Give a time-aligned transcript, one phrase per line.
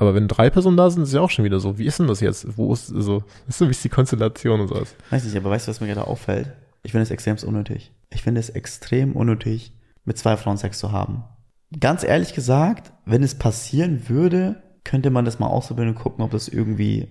[0.00, 1.76] Aber wenn drei Personen da sind, ist ja auch schon wieder so.
[1.76, 2.56] Wie ist denn das jetzt?
[2.56, 3.22] Wo ist so?
[3.46, 4.96] Weißt du, wie ist die Konstellation und sowas?
[5.10, 6.50] Weiß nicht, aber weißt du, was mir gerade auffällt?
[6.82, 7.92] Ich finde es extrem unnötig.
[8.08, 9.74] Ich finde es extrem unnötig,
[10.06, 11.24] mit zwei Frauen Sex zu haben.
[11.78, 16.30] Ganz ehrlich gesagt, wenn es passieren würde, könnte man das mal ausprobieren und gucken, ob
[16.30, 17.08] das irgendwie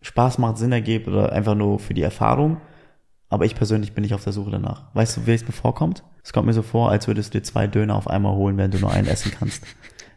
[0.00, 2.56] Spaß macht, Sinn ergibt oder einfach nur für die Erfahrung.
[3.28, 4.94] Aber ich persönlich bin nicht auf der Suche danach.
[4.94, 6.04] Weißt du, wie es mir vorkommt?
[6.24, 8.70] Es kommt mir so vor, als würdest du dir zwei Döner auf einmal holen, wenn
[8.70, 9.62] du nur einen essen kannst.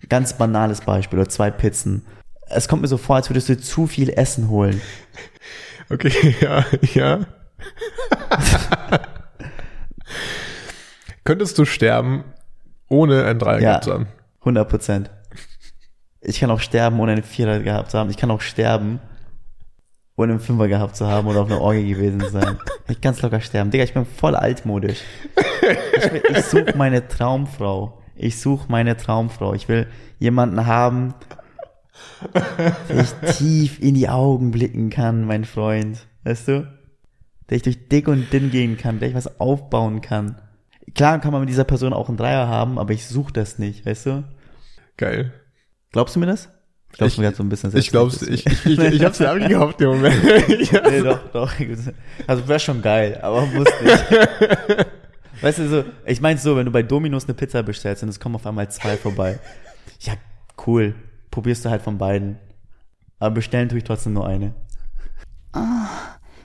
[0.10, 2.06] Ganz banales Beispiel oder zwei Pizzen.
[2.50, 4.82] Es kommt mir so vor, als würdest du zu viel Essen holen.
[5.90, 7.20] Okay, ja, ja.
[11.24, 12.24] Könntest du sterben,
[12.90, 13.70] ohne einen Dreier Ja.
[13.70, 14.08] gehabt zu haben?
[14.42, 15.10] 100 Prozent.
[16.22, 18.10] Ich kann auch sterben, ohne einen Vierer gehabt zu haben.
[18.10, 19.00] Ich kann auch sterben,
[20.16, 22.58] ohne einen Fünfer gehabt zu haben oder auf einer Orgie gewesen zu sein.
[22.90, 23.72] Ich kann locker sterben.
[23.72, 25.00] Digga, ich bin voll altmodisch.
[25.98, 28.03] Ich, ich suche meine Traumfrau.
[28.16, 29.54] Ich suche meine Traumfrau.
[29.54, 29.88] Ich will
[30.20, 31.14] jemanden haben,
[32.34, 36.06] der ich tief in die Augen blicken kann, mein Freund.
[36.24, 36.68] Weißt du?
[37.50, 40.42] Der ich durch dick und dünn gehen kann, der ich was aufbauen kann.
[40.96, 43.86] Klar kann man mit dieser Person auch einen Dreier haben, aber ich suche das nicht,
[43.86, 44.24] weißt du?
[44.98, 45.34] Geil.
[45.92, 46.50] Glaubst du mir das?
[46.92, 49.32] Ich- du mir gerade so ein bisschen Ich glaub's, ich, ich, ich, ich hab's dir
[49.32, 50.16] abgekauft im Moment.
[50.24, 51.52] Nee, doch, doch.
[52.28, 54.06] Also wäre schon geil, aber muss nicht.
[55.44, 58.18] Weißt du, so, ich meine so, wenn du bei Dominos eine Pizza bestellst und es
[58.18, 59.40] kommen auf einmal zwei vorbei.
[60.00, 60.14] Ja,
[60.66, 60.96] cool.
[61.32, 62.38] Probierst du halt von beiden.
[63.20, 64.54] Aber bestellen tue ich trotzdem nur eine.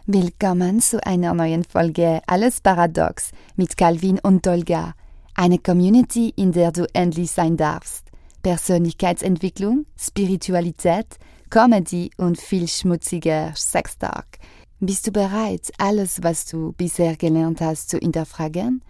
[0.06, 4.94] Willkommen zu einer neuen Folge Alles Paradox mit Calvin und Dolga.
[5.34, 8.06] Eine Community, in der du endlich sein darfst.
[8.42, 11.18] Persönlichkeitsentwicklung, Spiritualität,
[11.50, 14.38] Comedy und viel schmutziger Sextalk.
[14.80, 18.84] Bist du bereit, alles, was du bisher gelernt hast, zu hinterfragen?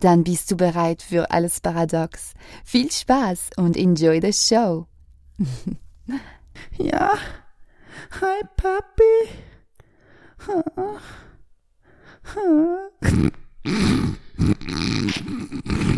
[0.00, 2.32] Dann bist du bereit für alles Paradox.
[2.64, 4.86] Viel Spaß und enjoy the show.
[6.78, 7.12] Ja.
[8.20, 9.02] Hi, Papi.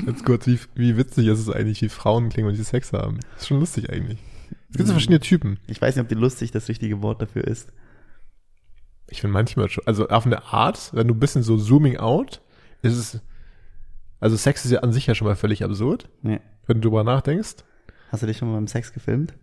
[0.07, 3.19] Jetzt kurz, wie, wie witzig ist es eigentlich, wie Frauen klingen, wenn sie Sex haben?
[3.37, 4.19] ist schon lustig eigentlich.
[4.71, 5.59] Es gibt so verschiedene Typen.
[5.67, 7.71] Ich weiß nicht, ob die lustig das richtige Wort dafür ist.
[9.09, 12.41] Ich finde manchmal schon, also auf eine Art, wenn du ein bisschen so zooming out,
[12.83, 13.21] ist es,
[14.21, 16.41] also Sex ist ja an sich ja schon mal völlig absurd, Nee.
[16.67, 17.57] wenn du drüber nachdenkst.
[18.11, 19.35] Hast du dich schon mal beim Sex gefilmt?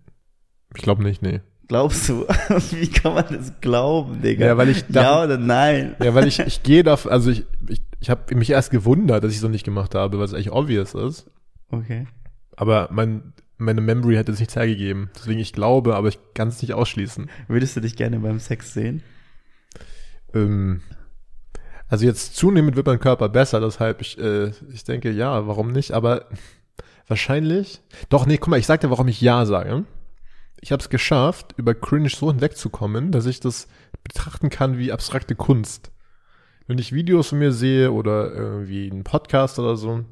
[0.75, 1.41] Ich glaube nicht, nee.
[1.69, 2.28] Glaubst du?
[2.72, 4.46] Wie kann man das glauben, Digga?
[4.47, 5.95] Ja, weil ich Ja dachte- oder nein?
[6.03, 9.31] Ja, weil ich, ich gehe da, also ich, ich, ich habe mich erst gewundert, dass
[9.31, 11.30] ich es noch nicht gemacht habe, weil es eigentlich obvious ist.
[11.72, 12.06] Okay.
[12.57, 15.09] Aber mein, meine Memory hätte es nicht hergegeben.
[15.16, 17.30] Deswegen ich glaube, aber ich kann es nicht ausschließen.
[17.47, 19.01] Würdest du dich gerne beim Sex sehen?
[20.33, 20.81] Ähm,
[21.88, 25.91] also jetzt zunehmend wird mein Körper besser, deshalb ich, äh, ich denke, ja, warum nicht?
[25.91, 26.27] Aber
[27.07, 27.81] wahrscheinlich.
[28.09, 29.85] Doch, nee, guck mal, ich sag dir, warum ich ja sage.
[30.61, 33.67] Ich habe es geschafft, über Cringe so hinwegzukommen, dass ich das
[34.03, 35.91] betrachten kann wie abstrakte Kunst.
[36.67, 40.05] Wenn ich Videos von mir sehe oder irgendwie einen Podcast oder so,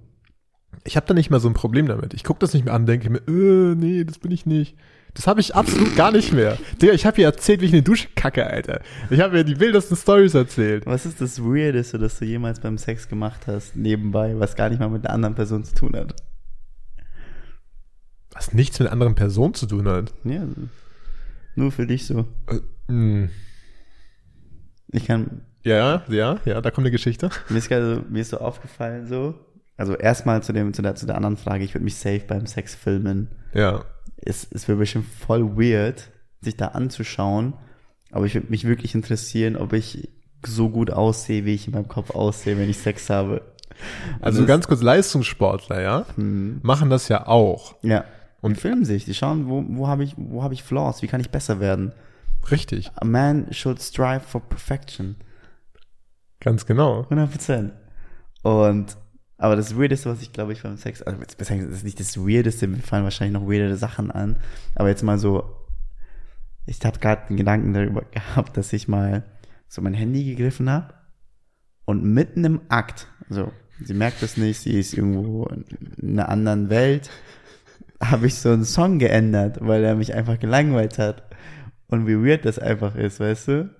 [0.83, 2.13] ich habe da nicht mehr so ein Problem damit.
[2.13, 4.75] Ich gucke das nicht mehr an, denke mir, äh, nee, das bin ich nicht.
[5.13, 6.57] Das habe ich absolut gar nicht mehr.
[6.81, 8.81] Digga, ich habe hier erzählt, wie ich eine Dusche kacke, Alter.
[9.09, 10.85] Ich habe ja die wildesten Stories erzählt.
[10.85, 14.79] Was ist das Weirdeste, das du jemals beim Sex gemacht hast, nebenbei, was gar nicht
[14.79, 16.15] mal mit einer anderen Person zu tun hat?
[18.33, 20.13] Was nichts mit anderen Personen zu tun hat.
[20.23, 20.45] Ja,
[21.55, 22.25] nur für dich so.
[22.47, 23.29] Äh, mh.
[24.93, 27.29] Ich kann, Ja, ja, ja, da kommt eine Geschichte.
[27.49, 29.35] mir ist gerade, so- mir ist so aufgefallen so,
[29.77, 32.45] also erstmal zu dem, zu der, zu der anderen Frage, ich würde mich safe beim
[32.45, 33.27] Sex filmen.
[33.53, 33.83] Ja.
[34.21, 36.11] Es, es wäre bestimmt voll weird,
[36.41, 37.53] sich da anzuschauen,
[38.11, 40.09] aber ich würde mich wirklich interessieren, ob ich
[40.45, 43.41] so gut aussehe, wie ich in meinem Kopf aussehe, wenn ich Sex habe.
[44.19, 46.59] Also das- ganz kurz, Leistungssportler, ja, Hm.
[46.63, 47.75] machen das ja auch.
[47.83, 47.99] Ja.
[48.41, 51.07] Und- Und filmen sich, die schauen, wo, wo habe ich, wo habe ich Flaws, wie
[51.07, 51.93] kann ich besser werden?
[52.49, 52.89] Richtig.
[52.95, 55.15] A man should strive for perfection.
[56.39, 57.05] Ganz genau.
[57.09, 57.71] 100%.
[58.41, 58.97] Und,
[59.41, 62.67] aber das Weirdeste, was ich glaube ich beim Sex, also das ist nicht das Weirdeste,
[62.67, 64.37] mir fallen wahrscheinlich noch weirdere Sachen an,
[64.75, 65.55] aber jetzt mal so,
[66.67, 69.23] ich habe gerade den Gedanken darüber gehabt, dass ich mal
[69.67, 70.93] so mein Handy gegriffen habe
[71.85, 73.51] und mitten im Akt, also
[73.83, 77.09] sie merkt es nicht, sie ist irgendwo in einer anderen Welt,
[77.99, 81.23] habe ich so einen Song geändert, weil er mich einfach gelangweilt hat.
[81.87, 83.75] Und wie weird das einfach ist, weißt du?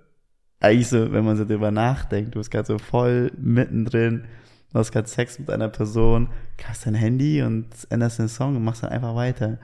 [0.59, 4.25] Eigentlich so, wenn man so drüber nachdenkt, du bist gerade so voll mittendrin,
[4.71, 6.29] du hast gerade Sex mit einer Person,
[6.63, 9.59] hast dein Handy und änderst den Song und machst dann einfach weiter.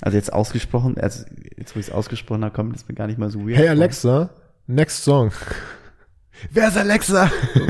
[0.00, 1.24] Also jetzt ausgesprochen, also
[1.56, 3.66] jetzt wo ich es ausgesprochen habe, kommt es mir gar nicht mal so weird Hey
[3.66, 3.70] vor.
[3.70, 4.30] Alexa,
[4.66, 5.32] next song.
[6.50, 7.30] Wer ist Alexa?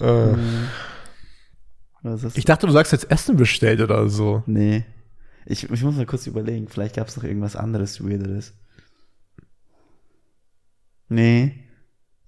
[0.00, 0.32] äh,
[2.14, 4.42] ist ich dachte, du sagst jetzt Essen bestellt oder so.
[4.46, 4.84] Nee.
[5.44, 8.54] Ich, ich muss mal kurz überlegen, vielleicht gab es noch irgendwas anderes Weirderes.
[11.08, 11.64] Nee.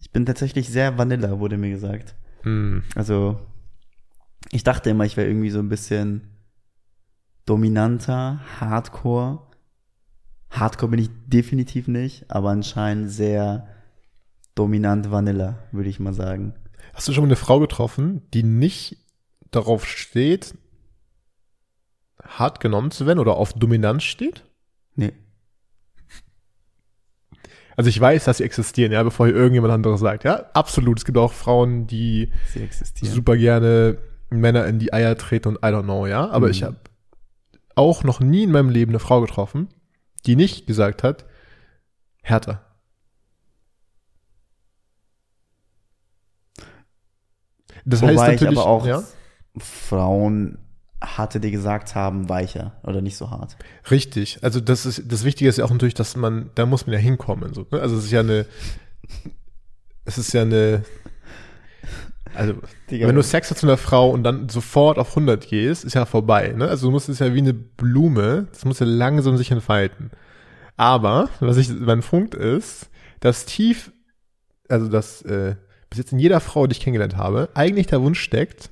[0.03, 2.17] Ich bin tatsächlich sehr Vanilla, wurde mir gesagt.
[2.43, 2.83] Hm.
[2.97, 3.41] Also,
[4.51, 6.29] ich dachte immer, ich wäre irgendwie so ein bisschen
[7.47, 9.47] dominanter, Hardcore.
[10.51, 13.69] Hardcore bin ich definitiv nicht, aber anscheinend sehr
[14.57, 16.55] dominant Vanilla, würde ich mal sagen.
[16.93, 18.99] Hast du schon mal eine Frau getroffen, die nicht
[19.53, 20.55] darauf steht,
[22.23, 24.45] hart genommen zu werden oder auf Dominanz steht?
[24.97, 25.13] Nee.
[27.77, 30.25] Also ich weiß, dass sie existieren, ja, bevor hier irgendjemand anderes sagt.
[30.25, 30.99] Ja, absolut.
[30.99, 32.31] Es gibt auch Frauen, die
[33.01, 33.99] super gerne
[34.31, 36.29] Männer in die Eier treten und I don't know, ja.
[36.31, 36.53] Aber Mhm.
[36.53, 36.77] ich habe
[37.75, 39.69] auch noch nie in meinem Leben eine Frau getroffen,
[40.27, 41.25] die nicht gesagt hat,
[42.23, 42.65] härter.
[47.85, 49.03] Das heißt Wobei ich natürlich, aber auch ja,
[49.59, 50.59] Frauen
[51.03, 53.57] hatte, die gesagt haben, weicher oder nicht so hart.
[53.91, 54.39] richtig.
[54.43, 57.01] Also das ist das Wichtige ist ja auch natürlich, dass man, da muss man ja
[57.01, 57.55] hinkommen.
[57.55, 57.81] So, ne?
[57.81, 58.47] Also es ist ja eine,
[60.05, 60.85] es ist ja eine,
[62.35, 62.55] also
[62.91, 65.95] Digga, wenn du Sex hast mit einer Frau und dann sofort auf 100 gehst, ist
[65.95, 66.55] ja vorbei.
[66.57, 66.69] Ne?
[66.69, 70.11] Also du musst es ja wie eine Blume, das muss ja langsam sich entfalten.
[70.77, 72.89] Aber, was ich, mein Punkt ist,
[73.21, 73.93] dass tief,
[74.69, 75.57] also dass äh,
[75.91, 78.71] bis jetzt in jeder Frau, die ich kennengelernt habe, eigentlich der Wunsch steckt,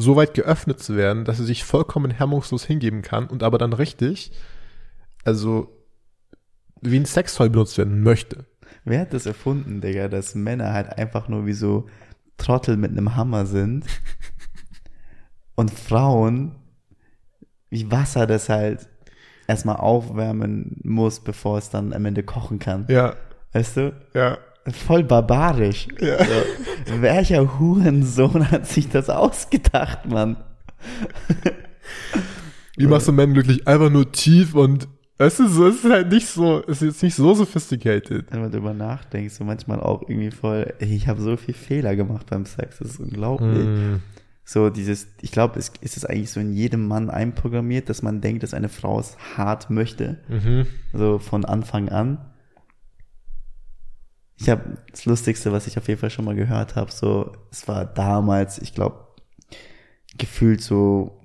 [0.00, 3.72] so weit geöffnet zu werden, dass sie sich vollkommen hemmungslos hingeben kann und aber dann
[3.72, 4.32] richtig,
[5.24, 5.76] also
[6.80, 8.46] wie ein Sextoy benutzt werden möchte.
[8.84, 11.86] Wer hat das erfunden, Digga, dass Männer halt einfach nur wie so
[12.38, 13.84] Trottel mit einem Hammer sind
[15.54, 16.56] und Frauen
[17.68, 18.88] wie Wasser das halt
[19.46, 22.86] erstmal aufwärmen muss, bevor es dann am Ende kochen kann.
[22.88, 23.14] Ja,
[23.52, 23.92] Weißt du?
[24.14, 24.38] ja.
[24.72, 25.88] Voll barbarisch.
[26.00, 26.18] Ja.
[26.86, 30.36] So, welcher Hurensohn hat sich das ausgedacht, Mann?
[32.76, 33.66] Wie machst du Männer glücklich?
[33.66, 34.88] Einfach nur tief und
[35.18, 38.32] es ist, es ist halt nicht so, es ist jetzt nicht so sophisticated.
[38.32, 42.26] Wenn man darüber nachdenkt, so manchmal auch irgendwie voll, ich habe so viel Fehler gemacht
[42.30, 43.66] beim Sex, das ist unglaublich.
[43.66, 43.96] Mm.
[44.44, 48.22] So dieses, ich glaube, es ist es eigentlich so in jedem Mann einprogrammiert, dass man
[48.22, 50.18] denkt, dass eine Frau es hart möchte.
[50.28, 50.66] Mhm.
[50.92, 52.18] So von Anfang an.
[54.40, 57.68] Ich habe das Lustigste, was ich auf jeden Fall schon mal gehört habe, so, es
[57.68, 59.06] war damals, ich glaube,
[60.16, 61.22] gefühlt so,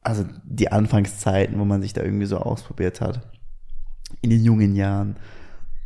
[0.00, 3.30] also die Anfangszeiten, wo man sich da irgendwie so ausprobiert hat.
[4.20, 5.16] In den jungen Jahren.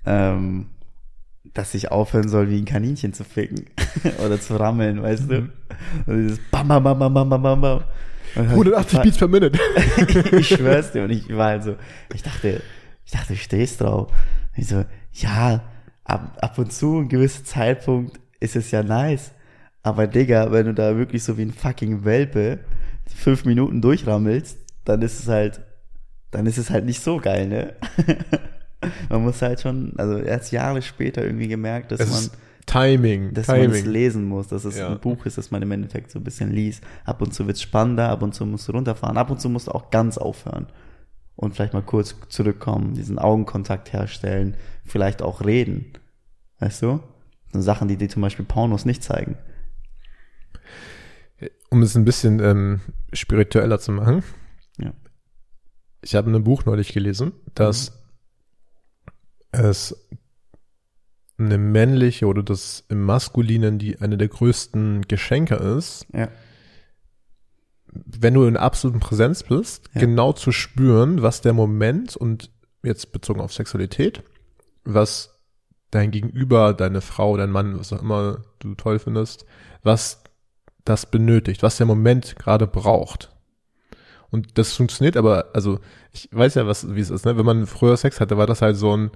[0.06, 0.70] Ähm,
[1.52, 3.66] dass ich aufhören soll, wie ein Kaninchen zu ficken.
[4.24, 5.50] Oder zu rammeln, weißt du?
[6.06, 7.84] Und dieses Bam, bam, bam, bam, bam, bam, bam, bam.
[8.36, 9.58] Und 180 Beats per Minute.
[10.32, 11.04] ich schwör's dir.
[11.04, 11.76] Und ich war halt so,
[12.12, 12.62] ich dachte,
[13.04, 14.08] ich dachte, du stehst drauf.
[14.08, 15.62] Und ich so, ja,
[16.04, 19.32] ab, ab und zu, ein gewisser Zeitpunkt ist es ja nice.
[19.82, 22.60] Aber Digga, wenn du da wirklich so wie ein fucking Welpe
[23.06, 25.60] fünf Minuten durchrammelst, dann ist es halt,
[26.30, 27.74] dann ist es halt nicht so geil, ne?
[29.08, 33.34] man muss halt schon, also erst Jahre später irgendwie gemerkt, dass Es man, Timing.
[33.34, 33.86] dass man es Timing.
[33.92, 34.88] lesen muss, dass es Ja.
[34.90, 36.82] ein Buch ist, das man im Endeffekt so ein bisschen liest.
[37.04, 39.68] Ab und zu wird's spannender, ab und zu musst du runterfahren, ab und zu musst
[39.68, 40.66] du auch ganz aufhören.
[41.36, 45.92] Und vielleicht mal kurz zurückkommen, diesen Augenkontakt herstellen, vielleicht auch reden.
[46.60, 47.00] Weißt du?
[47.52, 49.36] So Sachen, die dir zum Beispiel Pornos nicht zeigen.
[51.70, 52.80] Um es ein bisschen ähm,
[53.12, 54.22] spiritueller zu machen.
[54.78, 54.92] Ja.
[56.02, 57.92] Ich habe in einem Buch neulich gelesen, dass
[59.50, 59.96] es
[61.36, 66.28] eine männliche oder das im Maskulinen die eine der größten Geschenke ist, Ja.
[67.94, 70.00] Wenn du in absoluten Präsenz bist, Ja.
[70.00, 72.50] genau zu spüren, was der Moment und
[72.82, 74.22] jetzt bezogen auf Sexualität,
[74.84, 75.40] was
[75.90, 79.46] dein Gegenüber, deine Frau, dein Mann, was auch immer du toll findest,
[79.82, 80.22] was
[80.84, 83.30] das benötigt, was der Moment gerade braucht.
[84.30, 85.78] Und das funktioniert aber, also
[86.12, 87.36] ich weiß ja, was wie es ist, ne?
[87.36, 89.10] Wenn man früher Sex hatte, war das halt so ein,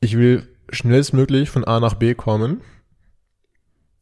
[0.00, 2.62] ich will schnellstmöglich von A nach B kommen.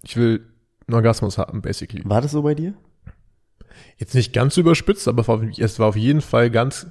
[0.03, 0.47] Ich will
[0.87, 2.03] einen Orgasmus haben, basically.
[2.05, 2.75] War das so bei dir?
[3.97, 5.23] Jetzt nicht ganz überspitzt, aber
[5.59, 6.89] es war auf jeden Fall ganz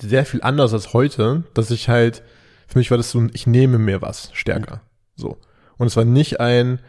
[0.00, 2.22] sehr viel anders als heute, dass ich halt,
[2.68, 4.82] für mich war das so ich nehme mir was stärker.
[5.16, 5.38] So.
[5.78, 6.80] Und es war nicht ein,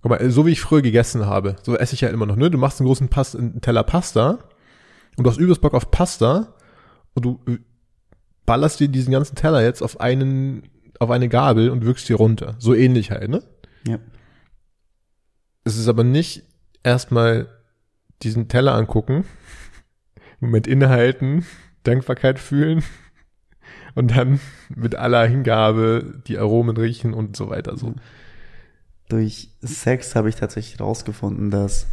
[0.00, 2.50] guck mal, so wie ich früher gegessen habe, so esse ich ja immer noch, ne?
[2.50, 4.38] Du machst einen großen Pas einen Teller Pasta
[5.16, 6.54] und du hast übelst Bock auf Pasta
[7.14, 7.40] und du
[8.46, 12.56] ballerst dir diesen ganzen Teller jetzt auf einen, auf eine Gabel und wirkst dir runter.
[12.58, 13.42] So ähnlich halt, ne?
[13.86, 13.98] Ja.
[15.64, 16.44] Es ist aber nicht
[16.82, 17.48] erstmal
[18.22, 19.24] diesen Teller angucken,
[20.40, 21.44] Moment innehalten,
[21.84, 22.82] Dankbarkeit fühlen
[23.94, 24.40] und dann
[24.74, 27.94] mit aller Hingabe die Aromen riechen und so weiter so.
[29.08, 31.86] Durch Sex habe ich tatsächlich rausgefunden, dass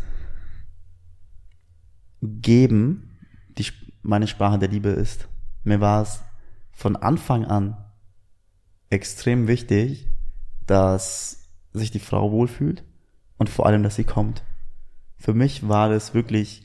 [2.21, 3.17] Geben
[3.57, 3.65] die,
[4.01, 5.27] meine Sprache der Liebe ist.
[5.63, 6.21] Mir war es
[6.71, 7.77] von Anfang an
[8.89, 10.07] extrem wichtig,
[10.65, 12.83] dass sich die Frau wohlfühlt
[13.37, 14.43] und vor allem, dass sie kommt.
[15.19, 16.63] Für mich war das wirklich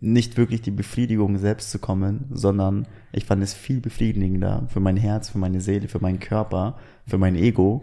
[0.00, 4.96] nicht wirklich die Befriedigung selbst zu kommen, sondern ich fand es viel befriedigender für mein
[4.96, 7.82] Herz, für meine Seele, für meinen Körper, für mein Ego,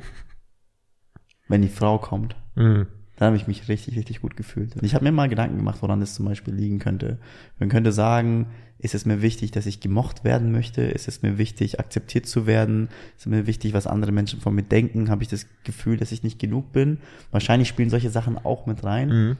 [1.47, 2.35] wenn die Frau kommt.
[2.55, 2.88] Mhm.
[3.15, 4.75] Dann habe ich mich richtig, richtig gut gefühlt.
[4.75, 7.19] Und ich habe mir mal Gedanken gemacht, woran das zum Beispiel liegen könnte.
[7.57, 8.47] Man könnte sagen,
[8.77, 10.83] ist es mir wichtig, dass ich gemocht werden möchte?
[10.83, 12.88] Ist es mir wichtig, akzeptiert zu werden?
[13.17, 15.09] Ist es mir wichtig, was andere Menschen von mir denken?
[15.09, 16.99] Habe ich das Gefühl, dass ich nicht genug bin?
[17.31, 19.09] Wahrscheinlich spielen solche Sachen auch mit rein.
[19.09, 19.38] Mhm.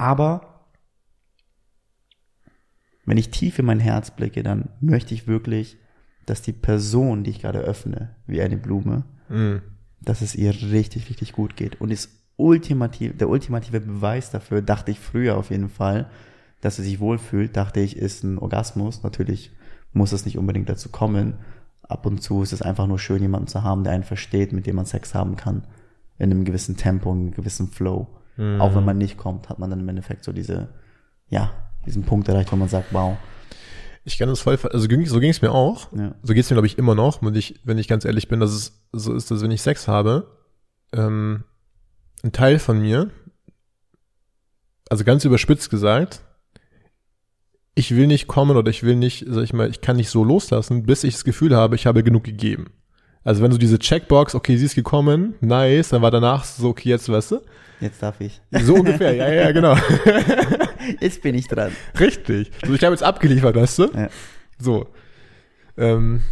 [0.00, 0.64] Aber
[3.04, 5.76] wenn ich tief in mein Herz blicke, dann möchte ich wirklich,
[6.24, 9.60] dass die Person, die ich gerade öffne, wie eine Blume, Mhm.
[10.00, 11.82] dass es ihr richtig, richtig gut geht.
[11.82, 16.08] Und ist ultimativ, der ultimative Beweis dafür, dachte ich früher auf jeden Fall,
[16.62, 19.02] dass sie sich wohlfühlt, dachte ich, ist ein Orgasmus.
[19.02, 19.50] Natürlich
[19.92, 21.34] muss es nicht unbedingt dazu kommen.
[21.82, 24.66] Ab und zu ist es einfach nur schön, jemanden zu haben, der einen versteht, mit
[24.66, 25.66] dem man Sex haben kann.
[26.18, 28.08] In einem gewissen Tempo, in einem gewissen Flow.
[28.60, 30.68] Auch wenn man nicht kommt, hat man dann im Endeffekt so diese,
[31.28, 31.52] ja,
[31.86, 33.16] diesen Punkt erreicht, wo man sagt, wow.
[34.04, 35.92] Ich kann das voll, also so ging es mir auch.
[35.92, 36.14] Ja.
[36.22, 37.20] So geht es mir, glaube ich, immer noch.
[37.20, 39.88] Und ich, wenn ich ganz ehrlich bin, dass es so ist, dass wenn ich Sex
[39.88, 40.26] habe,
[40.92, 41.44] ähm,
[42.22, 43.10] ein Teil von mir,
[44.88, 46.22] also ganz überspitzt gesagt,
[47.74, 50.24] ich will nicht kommen oder ich will nicht, sag ich mal, ich kann nicht so
[50.24, 52.72] loslassen, bis ich das Gefühl habe, ich habe genug gegeben.
[53.22, 56.88] Also wenn du diese Checkbox, okay, sie ist gekommen, nice, dann war danach so, okay,
[56.90, 57.40] jetzt weißt du,
[57.80, 58.40] Jetzt darf ich.
[58.62, 59.74] so ungefähr, ja, ja, genau.
[61.00, 61.72] Jetzt bin ich dran.
[61.98, 62.50] Richtig.
[62.66, 63.84] So, ich habe jetzt abgeliefert, weißt du?
[63.94, 64.08] Ja.
[64.58, 64.86] So.
[65.78, 66.22] Ähm,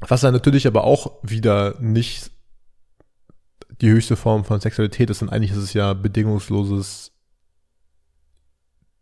[0.00, 2.32] was dann natürlich aber auch wieder nicht
[3.80, 7.12] die höchste Form von Sexualität ist, und eigentlich ist es ja bedingungsloses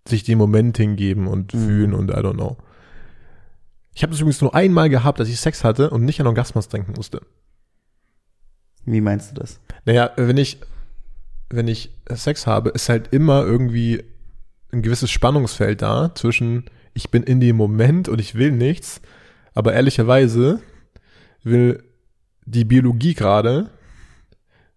[0.06, 1.66] sich dem Moment hingeben und Mhm.
[1.66, 2.56] fühlen und I don't know.
[4.00, 6.69] Ich habe das übrigens nur einmal gehabt, dass ich Sex hatte und nicht an Orgasmus
[6.69, 7.21] denken musste.
[8.87, 9.61] Wie meinst du das?
[9.85, 10.59] Naja, wenn ich,
[11.50, 14.02] wenn ich Sex habe, ist halt immer irgendwie
[14.73, 16.64] ein gewisses Spannungsfeld da zwischen
[16.95, 19.02] ich bin in dem Moment und ich will nichts,
[19.52, 20.62] aber ehrlicherweise
[21.42, 21.85] will
[22.47, 23.69] die Biologie gerade,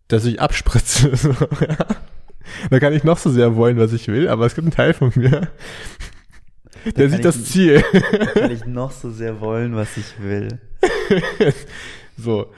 [0.09, 1.13] dass ich abspritze.
[2.69, 4.93] Da kann ich noch so sehr wollen, was ich will, aber es gibt einen Teil
[4.93, 5.47] von mir,
[6.95, 7.83] der sieht das Ziel.
[8.33, 10.59] Kann ich noch so sehr wollen, was ich will.
[12.17, 12.51] So.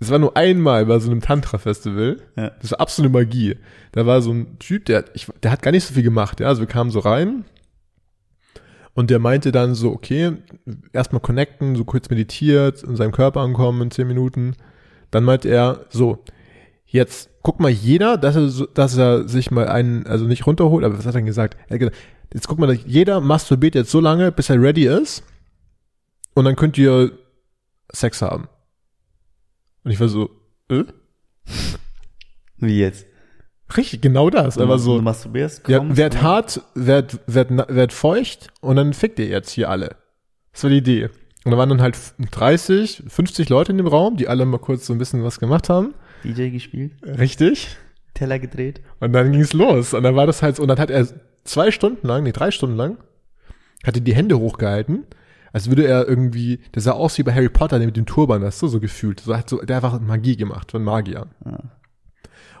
[0.00, 2.18] Es war nur einmal bei so einem Tantra-Festival.
[2.36, 2.52] Ja.
[2.60, 3.56] Das war absolute Magie.
[3.92, 6.40] Da war so ein Typ, der, ich, der hat gar nicht so viel gemacht.
[6.40, 7.44] Ja, also wir kamen so rein
[8.94, 10.32] und der meinte dann so, okay,
[10.92, 14.56] erstmal connecten, so kurz meditiert, in seinem Körper ankommen in zehn Minuten.
[15.10, 16.24] Dann meinte er so,
[16.86, 20.98] jetzt guck mal jeder, dass er, dass er sich mal einen, also nicht runterholt, aber
[20.98, 21.56] was hat er denn gesagt?
[21.68, 21.96] Er hat gesagt,
[22.32, 25.22] jetzt guck mal, jeder masturbiert jetzt so lange, bis er ready ist
[26.34, 27.12] und dann könnt ihr
[27.92, 28.48] Sex haben.
[29.84, 30.30] Und ich war so,
[30.68, 30.84] äh?
[32.58, 33.06] Wie jetzt?
[33.76, 34.58] Richtig, genau das.
[34.58, 38.92] Aber du so, masturbierst, ja, kommst werd und- hart, werd, werd, werd feucht und dann
[38.92, 39.96] fickt ihr jetzt hier alle.
[40.52, 41.08] Das war die Idee.
[41.44, 41.96] Und da waren dann halt
[42.32, 45.68] 30, 50 Leute in dem Raum, die alle mal kurz so ein bisschen was gemacht
[45.68, 45.94] haben.
[46.24, 47.68] DJ gespielt, Richtig.
[48.12, 48.82] Teller gedreht.
[48.98, 49.94] Und dann ging's los.
[49.94, 51.06] Und dann war das halt so, und dann hat er
[51.50, 52.98] zwei Stunden lang, nee, drei Stunden lang,
[53.84, 55.06] hatte die Hände hochgehalten,
[55.52, 58.42] als würde er irgendwie, der sah aus wie bei Harry Potter der mit dem Turban,
[58.42, 59.20] weißt du, so gefühlt.
[59.20, 61.26] So hat so, der hat einfach Magie gemacht, von Magier.
[61.44, 61.58] Ja.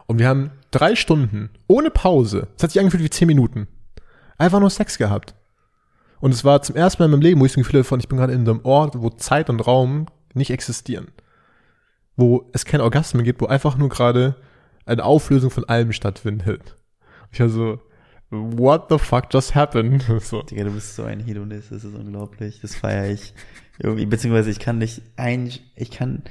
[0.06, 3.68] Und wir haben drei Stunden, ohne Pause, es hat sich angefühlt wie zehn Minuten,
[4.38, 5.34] einfach nur Sex gehabt.
[6.20, 8.00] Und es war zum ersten Mal in meinem Leben, wo ich so ein Gefühl von,
[8.00, 11.08] ich bin gerade in einem Ort, wo Zeit und Raum nicht existieren.
[12.16, 14.36] Wo es keine Orgasmen gibt, wo einfach nur gerade
[14.84, 16.76] eine Auflösung von allem stattfindet.
[17.32, 17.80] Ich war so,
[18.30, 20.04] what the fuck just happened?
[20.20, 20.42] So.
[20.42, 22.60] Digga, du bist so ein Hedonist, das ist unglaublich.
[22.60, 23.34] Das feiere ich.
[23.78, 26.22] Irgendwie, beziehungsweise ich kann nicht ein, ich kann,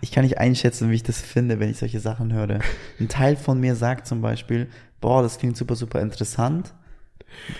[0.00, 2.60] ich kann nicht einschätzen, wie ich das finde, wenn ich solche Sachen höre.
[2.98, 4.68] Ein Teil von mir sagt zum Beispiel,
[5.00, 6.74] boah, das klingt super, super interessant.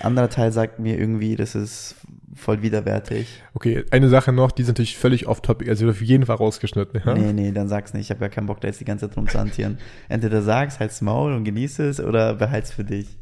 [0.00, 1.96] Ein anderer Teil sagt mir irgendwie, das ist
[2.34, 3.42] voll widerwärtig.
[3.54, 7.02] Okay, eine Sache noch, die ist natürlich völlig off-topic, also wird auf jeden Fall rausgeschnitten.
[7.04, 7.14] Ja?
[7.14, 8.04] Nee, nee, dann sag's nicht.
[8.04, 9.78] Ich habe gar keinen Bock, da jetzt die ganze Zeit rum zu hantieren.
[10.08, 13.18] Entweder sag's, halt's Maul und genieß es oder behalt's für dich.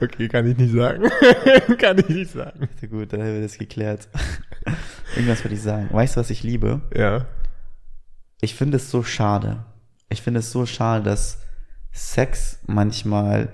[0.00, 1.10] Okay, kann ich nicht sagen.
[1.78, 2.68] kann ich nicht sagen.
[2.90, 4.08] Gut, dann haben wir das geklärt.
[5.16, 5.88] Irgendwas würde ich sagen.
[5.90, 6.82] Weißt du, was ich liebe?
[6.94, 7.26] Ja.
[8.40, 9.64] Ich finde es so schade.
[10.10, 11.40] Ich finde es so schade, dass
[11.92, 13.48] Sex manchmal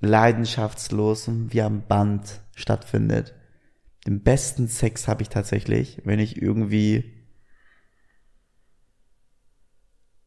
[0.00, 3.34] leidenschaftslos und wie am Band stattfindet.
[4.06, 7.20] Den besten Sex habe ich tatsächlich, wenn ich irgendwie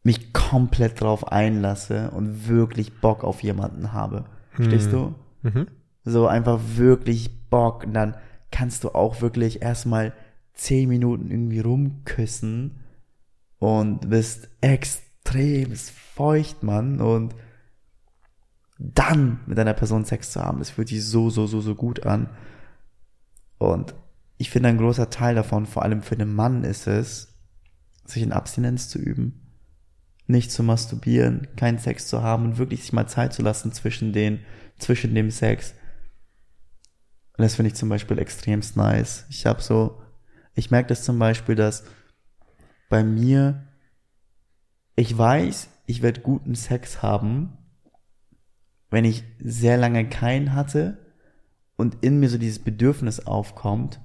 [0.03, 4.25] mich komplett drauf einlasse und wirklich Bock auf jemanden habe.
[4.51, 5.15] Verstehst du?
[5.41, 5.67] Mhm.
[6.03, 7.85] So einfach wirklich Bock.
[7.85, 8.17] Und dann
[8.51, 10.13] kannst du auch wirklich erstmal
[10.53, 12.79] zehn Minuten irgendwie rumküssen
[13.59, 16.99] und bist extrem feucht, Mann.
[16.99, 17.33] Und
[18.77, 22.05] dann mit einer Person Sex zu haben, das fühlt sich so, so, so, so gut
[22.05, 22.29] an.
[23.71, 23.95] Und
[24.37, 27.39] ich finde, ein großer Teil davon, vor allem für den Mann, ist es,
[28.05, 29.39] sich in Abstinenz zu üben.
[30.27, 34.13] Nicht zu masturbieren, keinen Sex zu haben und wirklich sich mal Zeit zu lassen zwischen
[34.13, 34.39] den,
[34.77, 35.73] zwischen dem Sex.
[37.37, 39.25] Und das finde ich zum Beispiel extremst nice.
[39.29, 40.01] Ich habe so,
[40.55, 41.83] ich merke das zum Beispiel, dass
[42.89, 43.67] bei mir,
[44.95, 47.57] ich weiß, ich werde guten Sex haben,
[48.89, 51.02] wenn ich sehr lange keinen hatte
[51.75, 53.99] und in mir so dieses Bedürfnis aufkommt,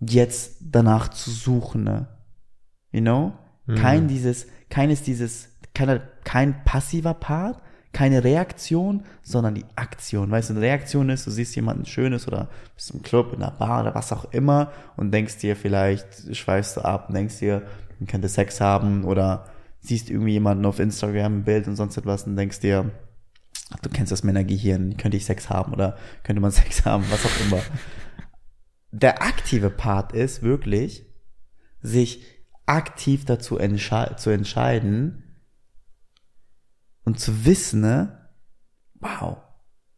[0.00, 2.08] jetzt danach zu suchen, ne?
[2.92, 3.32] You know?
[3.66, 3.74] Mhm.
[3.76, 7.60] Kein dieses, keines dieses, kein, kein passiver Part,
[7.92, 10.30] keine Reaktion, sondern die Aktion.
[10.30, 13.52] Weißt du, eine Reaktion ist, du siehst jemanden Schönes oder bist im Club, in der
[13.52, 17.62] Bar oder was auch immer und denkst dir vielleicht, schweifst du ab und denkst dir,
[18.00, 19.46] man könnte Sex haben oder
[19.80, 22.90] siehst irgendwie jemanden auf Instagram ein Bild und sonst etwas und denkst dir,
[23.82, 27.46] du kennst das Männergehirn, könnte ich Sex haben oder könnte man Sex haben, was auch
[27.46, 27.62] immer.
[28.90, 31.06] Der aktive Part ist wirklich,
[31.80, 32.24] sich
[32.66, 35.22] aktiv dazu entsche zu entscheiden
[37.04, 38.30] und zu wissen, ne,
[38.94, 39.38] wow,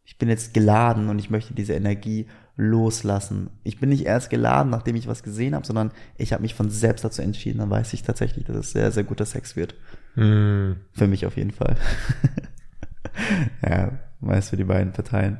[0.03, 3.51] ich bin jetzt geladen und ich möchte diese Energie loslassen.
[3.63, 6.69] Ich bin nicht erst geladen, nachdem ich was gesehen habe, sondern ich habe mich von
[6.69, 7.59] selbst dazu entschieden.
[7.59, 9.75] Dann weiß ich tatsächlich, dass es sehr, sehr guter Sex wird.
[10.15, 10.73] Mm.
[10.93, 11.77] Für mich auf jeden Fall.
[13.61, 15.39] ja, meist für die beiden Parteien.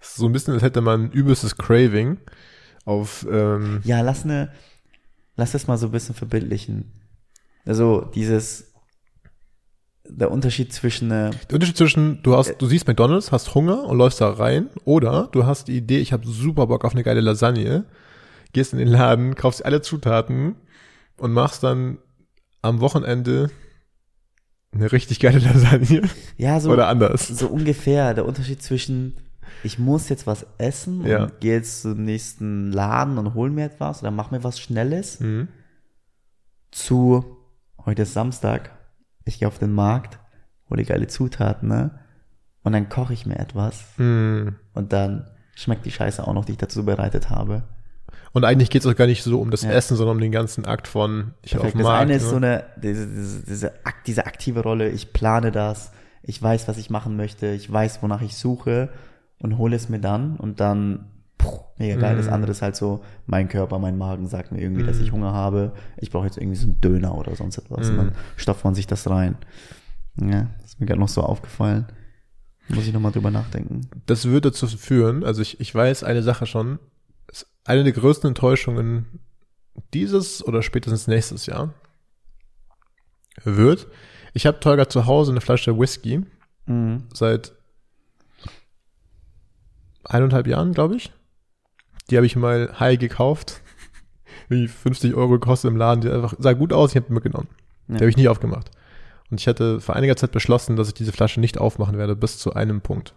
[0.00, 2.18] So ein bisschen, als hätte man ein übelstes Craving
[2.84, 3.26] auf.
[3.30, 4.52] Ähm ja, lass ne,
[5.36, 6.92] lass das mal so ein bisschen verbildlichen.
[7.64, 8.72] Also dieses
[10.06, 13.96] der Unterschied zwischen äh, der Unterschied zwischen du hast du siehst McDonald's hast Hunger und
[13.96, 17.22] läufst da rein oder du hast die Idee ich habe super Bock auf eine geile
[17.22, 17.86] Lasagne
[18.52, 20.56] gehst in den Laden kaufst alle Zutaten
[21.16, 21.98] und machst dann
[22.60, 23.50] am Wochenende
[24.74, 26.02] eine richtig geile Lasagne
[26.36, 29.16] ja so oder anders so ungefähr der Unterschied zwischen
[29.62, 31.24] ich muss jetzt was essen ja.
[31.24, 35.20] und gehe jetzt zum nächsten Laden und hol mir etwas oder mach mir was Schnelles
[35.20, 35.48] mhm.
[36.70, 37.24] zu
[37.84, 38.70] heute ist Samstag
[39.24, 40.18] ich gehe auf den Markt,
[40.70, 41.98] hole geile Zutaten, ne?
[42.62, 43.84] Und dann koche ich mir etwas.
[43.98, 44.48] Mm.
[44.72, 47.62] Und dann schmeckt die Scheiße auch noch, die ich dazu bereitet habe.
[48.34, 49.70] Und eigentlich geht es auch gar nicht so um das ja.
[49.70, 51.66] Essen, sondern um den ganzen Akt von ich Perfekt.
[51.66, 52.28] auf dem Das Markt, eine ist ne?
[52.28, 53.72] so eine, diese, diese, diese,
[54.06, 58.22] diese aktive Rolle, ich plane das, ich weiß, was ich machen möchte, ich weiß, wonach
[58.22, 58.88] ich suche
[59.38, 62.14] und hole es mir dann und dann puh, mega geil.
[62.14, 62.18] Mm.
[62.18, 64.86] Das andere ist halt so, mein Körper, mein Magen sagt mir irgendwie, mm.
[64.86, 65.72] dass ich Hunger habe.
[65.98, 67.86] Ich brauche jetzt irgendwie so einen Döner oder sonst etwas.
[67.86, 67.90] Mm.
[67.90, 69.36] Und dann stopft man sich das rein.
[70.20, 71.86] Ja, das ist mir gerade noch so aufgefallen.
[72.68, 73.82] Muss ich nochmal drüber nachdenken.
[74.06, 76.80] Das würde dazu führen, also ich, ich weiß eine Sache schon,
[77.64, 79.20] eine der größten Enttäuschungen
[79.92, 81.74] dieses oder spätestens nächstes Jahr
[83.42, 83.88] wird,
[84.32, 86.24] ich habe Tolga zu Hause eine Flasche Whisky
[86.66, 87.04] mhm.
[87.12, 87.52] seit
[90.04, 91.12] eineinhalb Jahren, glaube ich.
[92.10, 93.62] Die habe ich mal high gekauft.
[94.48, 96.02] Wie 50 Euro gekostet im Laden.
[96.02, 97.48] Die einfach sah gut aus, ich habe mitgenommen.
[97.88, 97.94] Ja.
[97.94, 98.70] Die habe ich nie aufgemacht.
[99.30, 102.38] Und ich hatte vor einiger Zeit beschlossen, dass ich diese Flasche nicht aufmachen werde, bis
[102.38, 103.14] zu einem Punkt.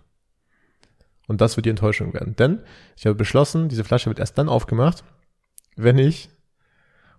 [1.27, 2.35] Und das wird die Enttäuschung werden.
[2.35, 2.63] Denn
[2.95, 5.03] ich habe beschlossen, diese Flasche wird erst dann aufgemacht,
[5.75, 6.29] wenn ich,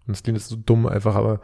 [0.07, 1.41] und das klingt jetzt so dumm einfach, aber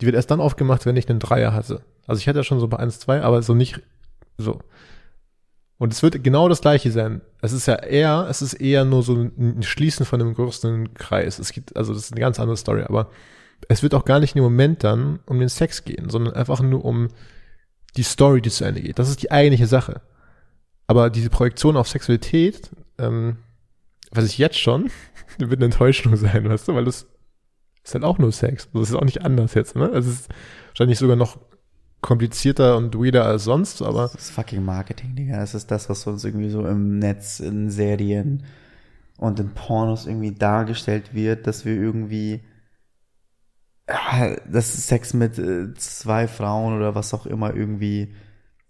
[0.00, 1.82] die wird erst dann aufgemacht, wenn ich einen Dreier hatte.
[2.06, 3.80] Also ich hatte ja schon so bei 1, 2, aber so nicht
[4.38, 4.60] so.
[5.78, 7.20] Und es wird genau das gleiche sein.
[7.42, 11.38] Es ist ja eher, es ist eher nur so ein Schließen von einem größeren Kreis.
[11.38, 13.10] Es gibt, also das ist eine ganz andere Story, aber
[13.68, 16.84] es wird auch gar nicht im Moment dann um den Sex gehen, sondern einfach nur
[16.84, 17.08] um
[17.96, 18.98] die Story, die zu Ende geht.
[18.98, 20.00] Das ist die eigentliche Sache.
[20.86, 23.38] Aber diese Projektion auf Sexualität, ähm,
[24.10, 24.90] was ich jetzt schon,
[25.38, 27.06] wird eine Enttäuschung sein, weißt du, weil das
[27.82, 28.68] ist halt auch nur Sex.
[28.72, 29.86] Das ist auch nicht anders jetzt, ne?
[29.88, 30.28] Es ist
[30.68, 31.38] wahrscheinlich sogar noch
[32.00, 34.10] komplizierter und weirder als sonst, aber.
[34.12, 35.38] Das ist fucking Marketing, Digga.
[35.38, 38.44] Das ist das, was uns irgendwie so im Netz, in Serien
[39.18, 42.42] und in Pornos irgendwie dargestellt wird, dass wir irgendwie,
[43.86, 48.14] dass Sex mit äh, zwei Frauen oder was auch immer irgendwie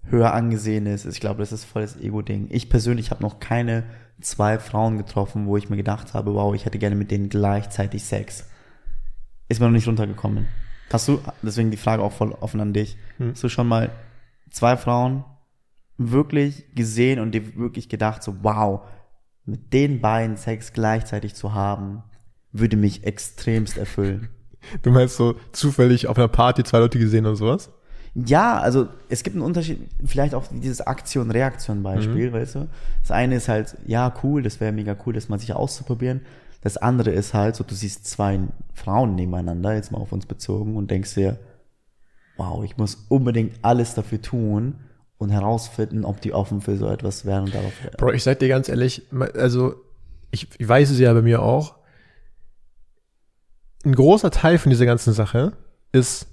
[0.06, 1.06] höher angesehen ist.
[1.06, 2.48] Ich glaube, das ist voll das Ego-Ding.
[2.50, 3.84] Ich persönlich habe noch keine
[4.20, 8.04] zwei Frauen getroffen, wo ich mir gedacht habe, wow, ich hätte gerne mit denen gleichzeitig
[8.04, 8.48] Sex.
[9.48, 10.46] Ist mir noch nicht runtergekommen.
[10.92, 13.32] Hast du, deswegen die Frage auch voll offen an dich, hm.
[13.32, 13.90] hast du schon mal
[14.50, 15.24] zwei Frauen
[15.96, 18.82] wirklich gesehen und dir wirklich gedacht, so wow,
[19.44, 22.02] mit den beiden Sex gleichzeitig zu haben,
[22.52, 24.28] würde mich extremst erfüllen.
[24.80, 27.70] Du meinst so zufällig auf einer Party zwei Leute gesehen oder sowas?
[28.14, 32.68] Ja, also es gibt einen Unterschied, vielleicht auch dieses Aktion-Reaktion-Beispiel, weißt du?
[33.02, 36.20] Das eine ist halt, ja, cool, das wäre mega cool, das mal sich auszuprobieren.
[36.62, 38.38] Das andere ist halt so, du siehst zwei
[38.72, 41.38] Frauen nebeneinander, jetzt mal auf uns bezogen, und denkst dir,
[42.36, 44.76] wow, ich muss unbedingt alles dafür tun
[45.18, 47.72] und herausfinden, ob die offen für so etwas wären und darauf.
[47.98, 49.02] Bro, ich sag dir ganz ehrlich,
[49.34, 49.74] also
[50.30, 51.76] ich, ich weiß es ja bei mir auch.
[53.84, 55.52] Ein großer Teil von dieser ganzen Sache
[55.92, 56.26] ist,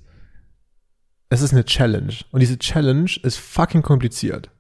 [1.32, 2.14] es ist eine Challenge.
[2.32, 4.52] Und diese Challenge ist fucking kompliziert.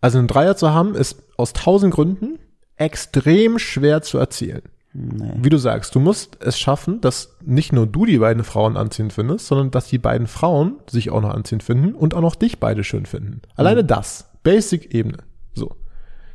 [0.00, 2.38] Also einen Dreier zu haben, ist aus tausend Gründen
[2.76, 4.62] extrem schwer zu erzielen.
[4.94, 5.32] Nee.
[5.36, 9.12] Wie du sagst, du musst es schaffen, dass nicht nur du die beiden Frauen anziehend
[9.12, 12.58] findest, sondern dass die beiden Frauen sich auch noch anziehend finden und auch noch dich
[12.58, 13.42] beide schön finden.
[13.54, 14.30] Alleine das.
[14.42, 15.18] Basic-Ebene.
[15.52, 15.76] So.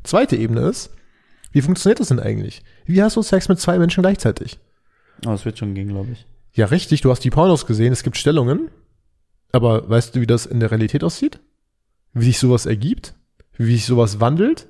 [0.03, 0.91] Zweite Ebene ist,
[1.51, 2.61] wie funktioniert das denn eigentlich?
[2.85, 4.59] Wie hast du Sex mit zwei Menschen gleichzeitig?
[5.25, 6.27] Oh, das wird schon gehen, glaube ich.
[6.53, 8.69] Ja, richtig, du hast die Pornos gesehen, es gibt Stellungen,
[9.55, 11.39] aber weißt du, wie das in der Realität aussieht?
[12.13, 13.15] Wie sich sowas ergibt?
[13.57, 14.67] Wie sich sowas wandelt?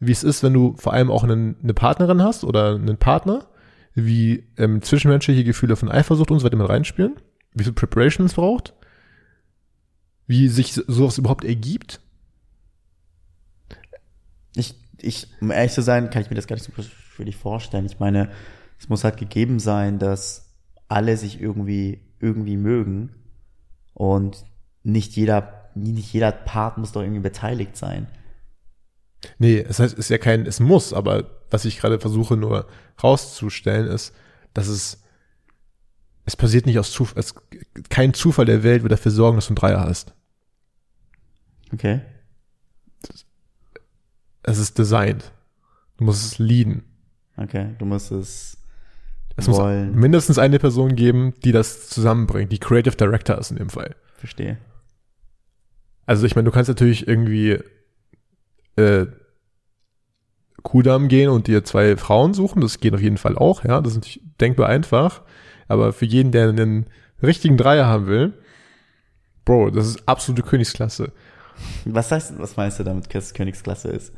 [0.00, 3.46] Wie es ist, wenn du vor allem auch einen, eine Partnerin hast oder einen Partner?
[3.94, 7.14] Wie ähm, zwischenmenschliche Gefühle von Eifersucht und so weiter mit reinspielen?
[7.52, 8.74] Wie viel Preparation es braucht?
[10.26, 12.00] Wie sich sowas überhaupt ergibt?
[14.56, 17.36] Ich, ich, um ehrlich zu sein, kann ich mir das gar nicht so für dich
[17.36, 17.86] vorstellen.
[17.86, 18.32] Ich meine,
[18.80, 20.52] es muss halt gegeben sein, dass
[20.88, 23.14] alle sich irgendwie, irgendwie mögen
[23.94, 24.44] und
[24.82, 28.08] nicht jeder, nicht jeder Part muss doch irgendwie beteiligt sein.
[29.38, 32.66] Nee, es heißt, es ist ja kein, es muss, aber was ich gerade versuche nur
[33.02, 34.14] rauszustellen ist,
[34.52, 35.02] dass es,
[36.26, 37.34] es passiert nicht aus Zufall, es,
[37.88, 40.14] kein Zufall der Welt wird dafür sorgen, dass du einen Dreier hast.
[41.72, 42.02] Okay.
[44.42, 45.32] Es ist designed.
[45.96, 46.84] Du musst es leaden.
[47.36, 47.74] Okay.
[47.78, 48.58] Du musst es,
[49.36, 49.94] Es muss wollen.
[49.94, 53.96] mindestens eine Person geben, die das zusammenbringt, die Creative Director ist in dem Fall.
[54.16, 54.58] Verstehe.
[56.06, 57.58] Also ich meine, du kannst natürlich irgendwie
[58.76, 59.06] äh,
[60.62, 63.92] Kudamm gehen und dir zwei Frauen suchen, das geht auf jeden Fall auch, ja, das
[63.92, 65.22] ist natürlich denkbar einfach,
[65.68, 66.86] aber für jeden, der einen
[67.22, 68.34] richtigen Dreier haben will,
[69.44, 71.12] Bro, das ist absolute Königsklasse.
[71.84, 74.12] Was heißt, was meinst du damit, dass es Königsklasse ist?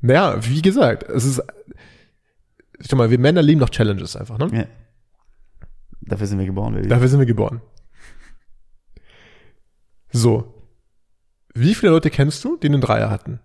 [0.00, 1.42] Naja, wie gesagt, es ist,
[2.80, 4.48] schau mal, wir Männer lieben doch Challenges einfach, ne?
[4.52, 4.66] Ja.
[6.02, 6.88] Dafür sind wir geboren, Baby.
[6.88, 7.60] Dafür sind wir geboren.
[10.12, 10.54] So.
[11.54, 13.40] Wie viele Leute kennst du, die einen Dreier hatten?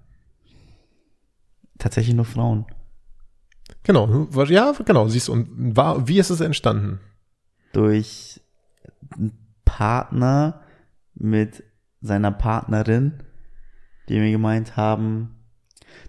[1.78, 2.66] Tatsächlich nur Frauen.
[3.84, 7.00] Genau, ja, genau, siehst du, und war, wie ist es entstanden?
[7.74, 8.42] Durch
[9.12, 10.62] einen Partner
[11.14, 11.64] mit
[12.02, 13.24] seiner Partnerin,
[14.08, 15.35] die mir gemeint haben,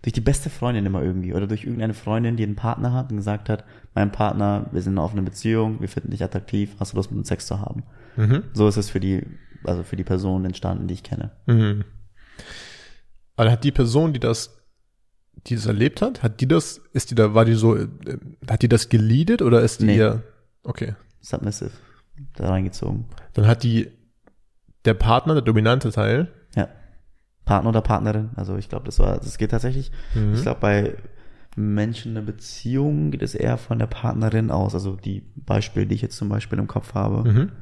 [0.02, 3.16] durch die beste Freundin immer irgendwie oder durch irgendeine Freundin, die einen Partner hat und
[3.16, 6.92] gesagt hat, mein Partner, wir sind in einer offenen Beziehung, wir finden dich attraktiv, hast
[6.92, 7.82] du Lust mit uns Sex zu haben?
[8.16, 8.44] Mhm.
[8.52, 9.22] So ist es für die,
[9.64, 11.32] also für die Person entstanden, die ich kenne.
[11.46, 11.84] Mhm.
[13.36, 14.62] Aber hat die Person, die das,
[15.46, 17.88] die das erlebt hat, hat die das, ist die da, war die so, äh,
[18.48, 19.96] hat die das geleadet oder ist die Nee.
[19.98, 20.22] eher,
[20.62, 20.94] okay.
[21.20, 21.70] Submissive.
[22.36, 23.04] Da reingezogen.
[23.34, 23.90] Dann hat die,
[24.86, 26.68] der Partner, der dominante Teil, Ja.
[27.46, 28.30] Partner oder Partnerin.
[28.36, 29.90] Also ich glaube, das war, das geht tatsächlich.
[30.14, 30.34] Mhm.
[30.34, 30.96] Ich glaube, bei
[31.56, 34.74] Menschen in der Beziehung geht es eher von der Partnerin aus.
[34.74, 37.26] Also die Beispiele, die ich jetzt zum Beispiel im Kopf habe.
[37.26, 37.52] Mhm.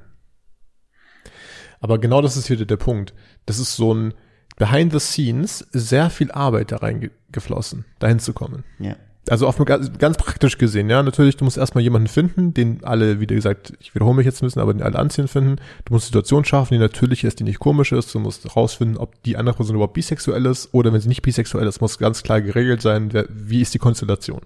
[1.81, 3.15] Aber genau das ist wieder der Punkt.
[3.47, 4.15] Das ist so ein
[4.57, 8.65] behind the scenes sehr viel Arbeit da reingeflossen, dahin zu kommen.
[8.79, 8.97] Ja.
[9.31, 11.03] Also auf ganz, ganz praktisch gesehen, ja.
[11.03, 14.47] Natürlich, du musst erstmal jemanden finden, den alle, wie gesagt, ich wiederhole mich jetzt ein
[14.47, 15.57] bisschen, aber den alle anziehen finden.
[15.87, 18.15] Du musst eine Situation schaffen, die natürlich ist, die nicht komisch ist.
[18.15, 21.67] Du musst rausfinden, ob die andere Person überhaupt bisexuell ist oder wenn sie nicht bisexuell
[21.67, 24.43] ist, muss ganz klar geregelt sein, wer, wie ist die Konstellation.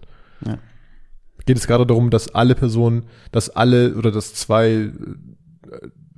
[0.46, 0.58] Ja.
[1.44, 4.92] Geht es gerade darum, dass alle Personen, dass alle oder dass zwei äh,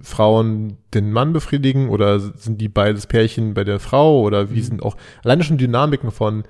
[0.03, 4.83] Frauen den Mann befriedigen oder sind die beides Pärchen bei der Frau oder wie sind
[4.83, 6.45] auch alleine schon Dynamiken von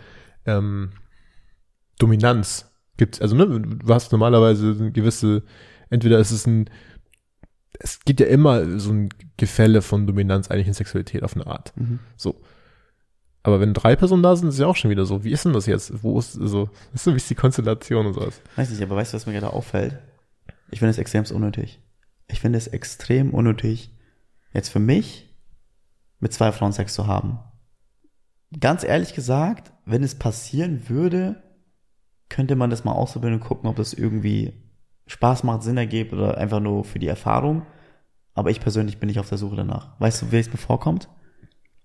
[0.46, 0.90] ähm,
[2.01, 5.43] Dominanz gibt also ne du hast normalerweise eine gewisse
[5.91, 6.69] entweder ist es ein
[7.79, 11.73] es gibt ja immer so ein Gefälle von Dominanz eigentlich in Sexualität auf eine Art
[11.77, 12.01] Mhm.
[12.17, 12.41] so
[13.43, 15.45] aber wenn drei Personen da sind ist es ja auch schon wieder so wie ist
[15.45, 18.71] denn das jetzt wo ist so weißt du, wie ist die Konstellation und sowas Weiß
[18.71, 19.99] nicht, aber weißt du, was mir gerade auffällt?
[20.71, 21.81] Ich finde es extrem unnötig.
[22.29, 23.91] Ich finde es extrem unnötig,
[24.53, 25.35] jetzt für mich
[26.21, 27.41] mit zwei Frauen Sex zu haben.
[28.61, 31.43] Ganz ehrlich gesagt, wenn es passieren würde,
[32.31, 34.55] könnte man das mal ausprobieren und gucken, ob das irgendwie
[35.07, 37.66] Spaß macht, Sinn ergibt oder einfach nur für die Erfahrung.
[38.35, 40.01] Aber ich persönlich bin nicht auf der Suche danach.
[40.01, 41.09] Weißt du, wie es mir vorkommt?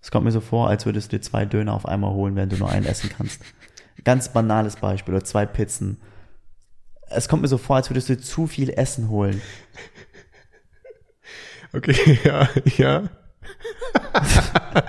[0.02, 2.54] Es kommt mir so vor, als würdest du dir zwei Döner auf einmal holen, während
[2.54, 3.42] du nur einen essen kannst.
[4.04, 5.98] Ganz banales Beispiel oder zwei Pizzen.
[7.10, 9.42] Es kommt mir so vor, als würdest du dir zu viel Essen holen.
[11.74, 13.04] okay ja ja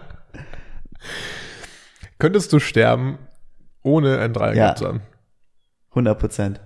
[2.19, 3.19] Könntest du sterben,
[3.83, 4.75] ohne ein Dreier Ja.
[4.75, 5.01] zu haben?
[5.97, 6.61] 100 Prozent.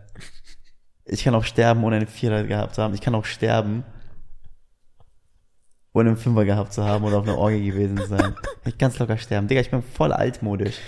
[1.05, 2.95] Ich kann auch sterben, ohne einen Vierer gehabt zu haben.
[2.95, 3.85] Ich kann auch sterben,
[5.93, 8.35] ohne einen Fünfer gehabt zu haben oder auf einer Orgie gewesen zu sein.
[8.65, 9.49] Ich kann locker sterben.
[9.49, 10.79] Digga, ich bin voll altmodisch.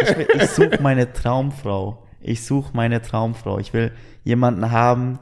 [0.00, 2.06] Ich, ich suche meine Traumfrau.
[2.20, 3.58] Ich suche meine Traumfrau.
[3.58, 3.92] Ich will
[4.24, 5.18] jemanden haben,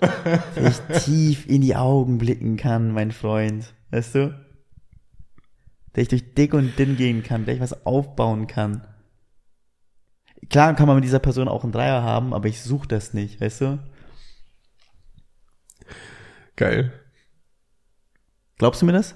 [0.00, 3.74] der ich tief in die Augen blicken kann, mein Freund.
[3.90, 4.34] Weißt du?
[5.94, 8.86] Der ich durch dick und dünn gehen kann, der ich was aufbauen kann.
[10.48, 13.40] Klar kann man mit dieser Person auch einen Dreier haben, aber ich suche das nicht,
[13.40, 13.78] weißt du?
[16.56, 16.92] Geil.
[18.58, 19.14] Glaubst du mir das?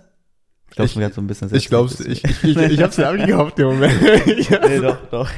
[0.70, 2.96] Ich glaube Ich- mir gerade so ein bisschen Ich glaub's, ich, ich, ich, ich hab's
[2.96, 4.00] dir abgekauft im Moment.
[4.66, 5.30] Nee, doch, doch.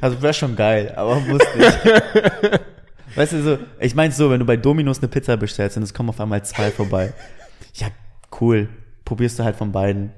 [0.00, 1.78] Also wäre schon geil, aber muss nicht.
[3.16, 5.92] Weißt du, so, ich meine so, wenn du bei Dominos eine Pizza bestellst und es
[5.94, 7.12] kommen auf einmal zwei vorbei.
[7.74, 7.88] Ja,
[8.40, 8.68] cool.
[9.04, 10.12] Probierst du halt von beiden.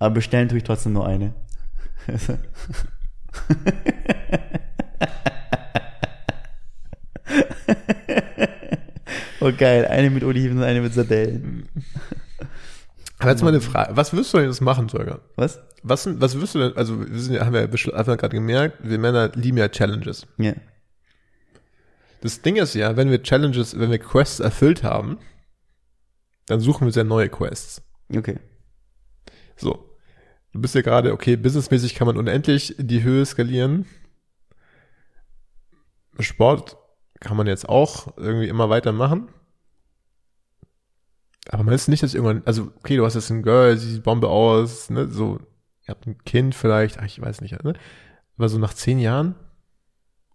[0.00, 1.34] Aber bestellen tue ich trotzdem nur eine.
[9.40, 11.68] oh geil, eine mit Oliven und eine mit Sardellen.
[13.18, 13.96] Aber jetzt mal eine Frage.
[13.96, 15.20] Was wirst du denn jetzt machen, Sorger?
[15.36, 15.60] Was?
[15.82, 19.30] Was, was wirst du denn, also wir sind, haben ja wir gerade gemerkt, wir Männer
[19.34, 20.26] lieben ja Challenges.
[20.36, 20.52] Ja.
[22.20, 25.18] Das Ding ist ja, wenn wir Challenges, wenn wir Quests erfüllt haben,
[26.46, 27.82] dann suchen wir ja neue Quests.
[28.14, 28.38] Okay.
[29.56, 29.85] So.
[30.56, 33.84] Du bist ja gerade, okay, businessmäßig kann man unendlich die Höhe skalieren.
[36.18, 36.78] Sport
[37.20, 39.28] kann man jetzt auch irgendwie immer weitermachen.
[41.50, 44.02] Aber meinst du nicht, dass irgendwann, also, okay, du hast jetzt ein Girl, sie sieht
[44.02, 45.40] Bombe aus, ne, so,
[45.82, 47.74] ihr habt ein Kind vielleicht, ach, ich weiß nicht, ne?
[48.38, 49.34] Aber so nach zehn Jahren?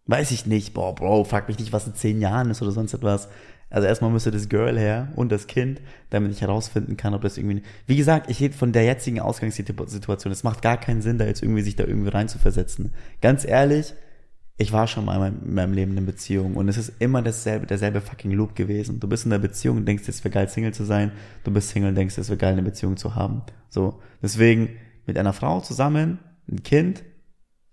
[0.05, 0.75] Weiß ich nicht.
[0.75, 3.27] Boah, Bro, frag mich nicht, was in zehn Jahren ist oder sonst etwas.
[3.71, 7.37] Also erstmal müsste das Girl her und das Kind, damit ich herausfinden kann, ob das
[7.37, 7.63] irgendwie.
[7.87, 10.31] Wie gesagt, ich rede von der jetzigen Ausgangssituation.
[10.31, 12.93] Es macht gar keinen Sinn, da jetzt irgendwie sich da irgendwie reinzuversetzen.
[13.21, 13.93] Ganz ehrlich,
[14.57, 17.65] ich war schon mal in meinem Leben in einer Beziehung und es ist immer dasselbe,
[17.65, 18.99] derselbe fucking Loop gewesen.
[18.99, 21.13] Du bist in einer Beziehung und denkst, es wäre geil, Single zu sein.
[21.43, 23.41] Du bist Single und denkst, es wäre geil, eine Beziehung zu haben.
[23.69, 24.01] So.
[24.21, 24.69] Deswegen,
[25.07, 27.03] mit einer Frau zusammen, ein Kind,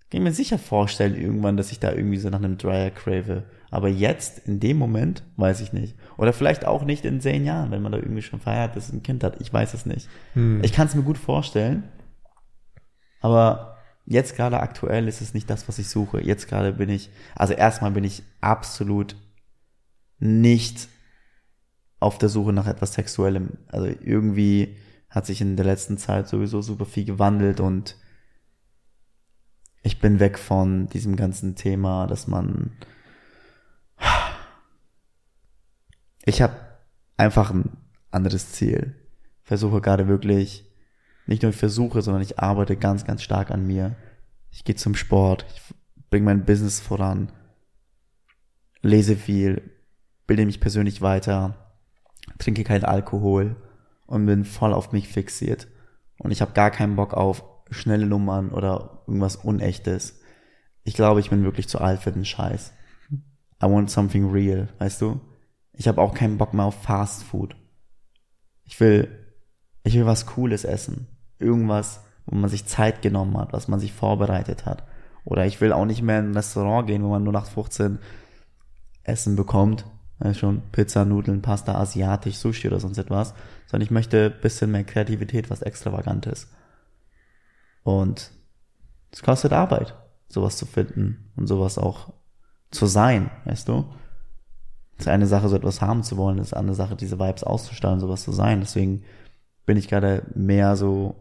[0.09, 3.43] kann ich mir sicher vorstellen irgendwann, dass ich da irgendwie so nach einem Dryer crave.
[3.71, 5.95] Aber jetzt, in dem Moment, weiß ich nicht.
[6.17, 9.03] Oder vielleicht auch nicht in zehn Jahren, wenn man da irgendwie schon verheiratet ist, ein
[9.03, 9.39] Kind hat.
[9.41, 10.09] Ich weiß es nicht.
[10.33, 10.63] Hm.
[10.63, 11.83] Ich kann es mir gut vorstellen.
[13.21, 16.21] Aber jetzt gerade aktuell ist es nicht das, was ich suche.
[16.21, 19.15] Jetzt gerade bin ich, also erstmal bin ich absolut
[20.17, 20.89] nicht
[21.99, 23.57] auf der Suche nach etwas Sexuellem.
[23.67, 24.77] Also irgendwie
[25.09, 27.95] hat sich in der letzten Zeit sowieso super viel gewandelt und
[29.81, 32.71] ich bin weg von diesem ganzen Thema, dass man
[36.29, 36.55] ich habe
[37.17, 37.77] einfach ein
[38.11, 38.95] anderes Ziel.
[39.43, 40.65] Versuche gerade wirklich,
[41.25, 43.95] nicht nur ich versuche, sondern ich arbeite ganz, ganz stark an mir.
[44.51, 45.61] Ich gehe zum Sport, ich
[46.09, 47.31] bringe mein Business voran,
[48.81, 49.61] lese viel,
[50.27, 51.75] bilde mich persönlich weiter,
[52.37, 53.55] trinke keinen Alkohol
[54.05, 55.67] und bin voll auf mich fixiert.
[56.19, 60.19] Und ich habe gar keinen Bock auf schnelle Nummern oder irgendwas Unechtes.
[60.83, 62.73] Ich glaube, ich bin wirklich zu alt für den Scheiß.
[63.11, 65.21] I want something real, weißt du?
[65.79, 67.55] Ich habe auch keinen Bock mehr auf Fast Food.
[68.65, 69.07] Ich will,
[69.83, 71.07] ich will was Cooles essen.
[71.39, 74.83] Irgendwas, wo man sich Zeit genommen hat, was man sich vorbereitet hat.
[75.23, 77.97] Oder ich will auch nicht mehr in ein Restaurant gehen, wo man nur nach 15
[79.03, 79.85] Essen bekommt.
[80.21, 83.33] Ja, schon Pizza, Nudeln, Pasta, asiatisch, Sushi oder sonst etwas.
[83.65, 86.51] Sondern ich möchte ein bisschen mehr Kreativität, was Extravagantes.
[87.83, 88.31] Und
[89.11, 89.95] es kostet Arbeit,
[90.27, 92.11] sowas zu finden und sowas auch
[92.69, 93.89] zu sein, weißt du?
[94.99, 98.23] Ist eine Sache, so etwas haben zu wollen, ist eine Sache, diese Vibes auszustrahlen, sowas
[98.23, 98.59] zu sein.
[98.59, 99.03] Deswegen
[99.65, 101.15] bin ich gerade mehr so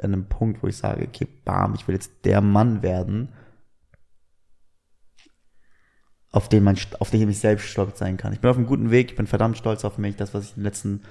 [0.00, 3.28] an einem Punkt, wo ich sage, okay, bam, ich will jetzt der Mann werden,
[6.30, 8.32] auf den man, auf den ich selbst stolz sein kann.
[8.32, 10.50] Ich bin auf einem guten Weg, ich bin verdammt stolz auf mich, das, was ich
[10.50, 11.02] in den letzten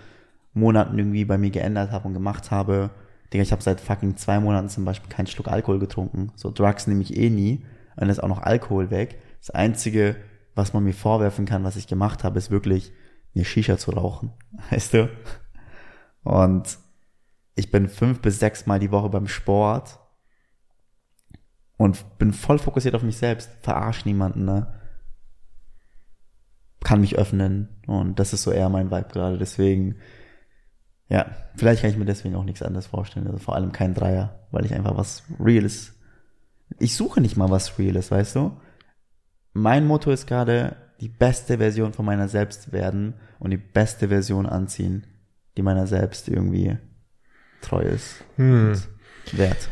[0.54, 2.90] Monaten irgendwie bei mir geändert habe und gemacht habe.
[3.32, 6.32] Digga, ich habe seit fucking zwei Monaten zum Beispiel keinen Schluck Alkohol getrunken.
[6.36, 7.66] So Drugs nehme ich eh nie.
[7.96, 9.20] Und dann ist auch noch Alkohol weg.
[9.40, 10.16] Das Einzige,
[10.56, 12.92] was man mir vorwerfen kann, was ich gemacht habe, ist wirklich
[13.36, 14.32] eine Shisha zu rauchen.
[14.70, 15.10] Weißt du?
[16.24, 16.78] Und
[17.56, 20.00] ich bin fünf bis sechs Mal die Woche beim Sport
[21.78, 23.50] und bin voll fokussiert auf mich selbst.
[23.62, 24.74] Verarsch niemanden, ne?
[26.84, 27.70] Kann mich öffnen.
[27.88, 29.38] Und das ist so eher mein Vibe gerade.
[29.38, 29.96] Deswegen,
[31.10, 33.28] ja, vielleicht kann ich mir deswegen auch nichts anderes vorstellen.
[33.28, 35.94] Also vor allem kein Dreier, weil ich einfach was Reales.
[36.80, 38.58] Ich suche nicht mal was Reales, weißt du?
[39.54, 44.46] Mein Motto ist gerade, die beste Version von meiner selbst werden und die beste Version
[44.46, 45.06] anziehen
[45.58, 46.78] die meiner selbst irgendwie
[47.62, 48.24] treu ist.
[48.36, 48.80] Hm.
[49.32, 49.70] Wert.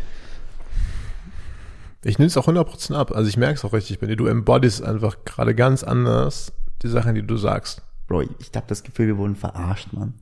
[2.03, 3.11] Ich nehme es auch 100% ab.
[3.11, 4.15] Also ich merke es auch richtig bei dir.
[4.15, 7.83] Du embodies einfach gerade ganz anders die Sachen, die du sagst.
[8.07, 10.15] Bro, ich habe das Gefühl, wir wurden verarscht, Mann.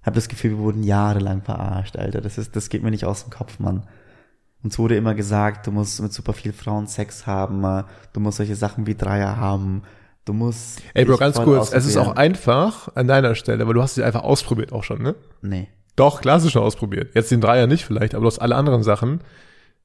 [0.00, 2.20] Ich habe das Gefühl, wir wurden jahrelang verarscht, Alter.
[2.20, 3.86] Das ist, das geht mir nicht aus dem Kopf, Mann.
[4.66, 8.38] Uns wurde immer gesagt, du musst mit super viel Frauen Sex haben, äh, du musst
[8.38, 9.82] solche Sachen wie Dreier haben,
[10.24, 10.82] du musst.
[10.92, 11.72] Ey, Bro, ganz kurz.
[11.72, 15.00] Es ist auch einfach an deiner Stelle, weil du hast sie einfach ausprobiert auch schon,
[15.00, 15.14] ne?
[15.40, 15.68] Nee.
[15.94, 17.14] Doch, schon ausprobiert.
[17.14, 19.20] Jetzt den Dreier nicht vielleicht, aber du hast alle anderen Sachen,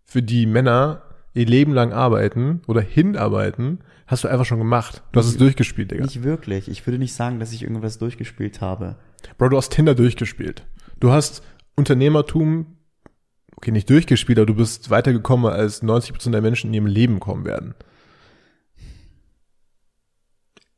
[0.03, 1.03] für die Männer
[1.35, 5.03] ihr Leben lang arbeiten oder hinarbeiten, hast du einfach schon gemacht.
[5.11, 6.05] Du hast es durchgespielt, Digga.
[6.05, 6.67] Nicht wirklich.
[6.69, 8.95] Ich würde nicht sagen, dass ich irgendwas durchgespielt habe.
[9.37, 10.65] Bro, du hast Tinder durchgespielt.
[10.99, 11.43] Du hast
[11.75, 12.65] Unternehmertum,
[13.55, 17.45] okay, nicht durchgespielt, aber du bist weitergekommen, als 90% der Menschen in ihrem Leben kommen
[17.45, 17.75] werden.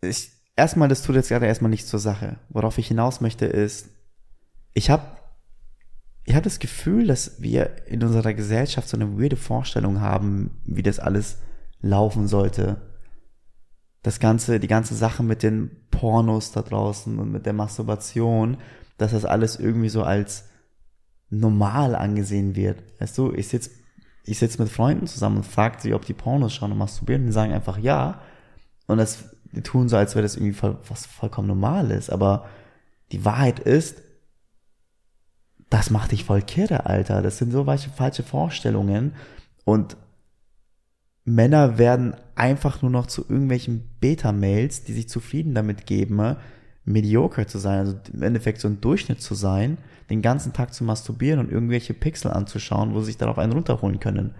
[0.04, 2.38] ich, erstmal, das tut jetzt gerade erstmal nichts zur Sache.
[2.50, 3.90] Worauf ich hinaus möchte ist,
[4.74, 5.04] ich habe
[6.26, 10.84] ich hab das Gefühl, dass wir in unserer Gesellschaft so eine weirde Vorstellung haben, wie
[10.84, 11.40] das alles
[11.82, 12.82] laufen sollte.
[14.04, 18.58] Das ganze, die ganze Sache mit den Pornos da draußen und mit der Masturbation,
[18.98, 20.46] dass das alles irgendwie so als
[21.40, 22.84] normal angesehen wird.
[23.00, 23.70] Weißt du, ich sitz,
[24.26, 27.32] ich sitz mit Freunden zusammen und frag sie, ob die Pornos schauen und masturbieren die
[27.32, 28.22] sagen einfach ja.
[28.88, 32.10] Und das, die tun so, als wäre das irgendwie voll, was vollkommen normal ist.
[32.10, 32.46] Aber
[33.12, 34.02] die Wahrheit ist,
[35.70, 37.22] das macht dich voll kirre, Alter.
[37.22, 39.14] Das sind so welche falsche Vorstellungen.
[39.66, 39.98] Und
[41.26, 46.38] Männer werden einfach nur noch zu irgendwelchen Beta-Mails, die sich zufrieden damit geben,
[46.86, 49.78] mediocre zu sein, also im Endeffekt so ein Durchschnitt zu sein,
[50.10, 54.00] den ganzen Tag zu masturbieren und irgendwelche Pixel anzuschauen, wo sie sich darauf einen runterholen
[54.00, 54.36] können.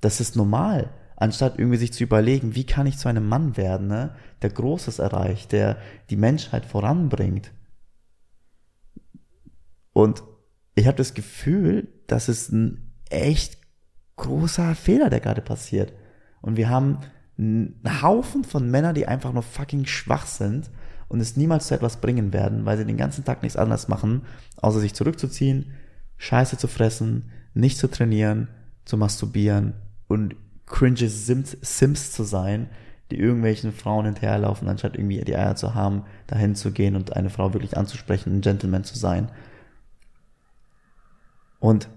[0.00, 0.90] Das ist normal.
[1.16, 4.98] Anstatt irgendwie sich zu überlegen, wie kann ich zu einem Mann werden, ne, der Großes
[4.98, 5.76] erreicht, der
[6.08, 7.52] die Menschheit voranbringt.
[9.92, 10.22] Und
[10.74, 13.58] ich habe das Gefühl, das ist ein echt
[14.16, 15.92] großer Fehler, der gerade passiert.
[16.40, 17.00] Und wir haben
[17.36, 20.70] einen Haufen von Männern, die einfach nur fucking schwach sind
[21.10, 24.22] und es niemals zu etwas bringen werden, weil sie den ganzen Tag nichts anderes machen,
[24.58, 25.72] außer sich zurückzuziehen,
[26.18, 28.46] Scheiße zu fressen, nicht zu trainieren,
[28.84, 29.74] zu masturbieren
[30.06, 32.68] und cringe Sims, Sims zu sein,
[33.10, 37.28] die irgendwelchen Frauen hinterherlaufen, anstatt irgendwie die Eier zu haben, dahin zu gehen und eine
[37.28, 39.32] Frau wirklich anzusprechen, ein Gentleman zu sein.
[41.58, 41.88] Und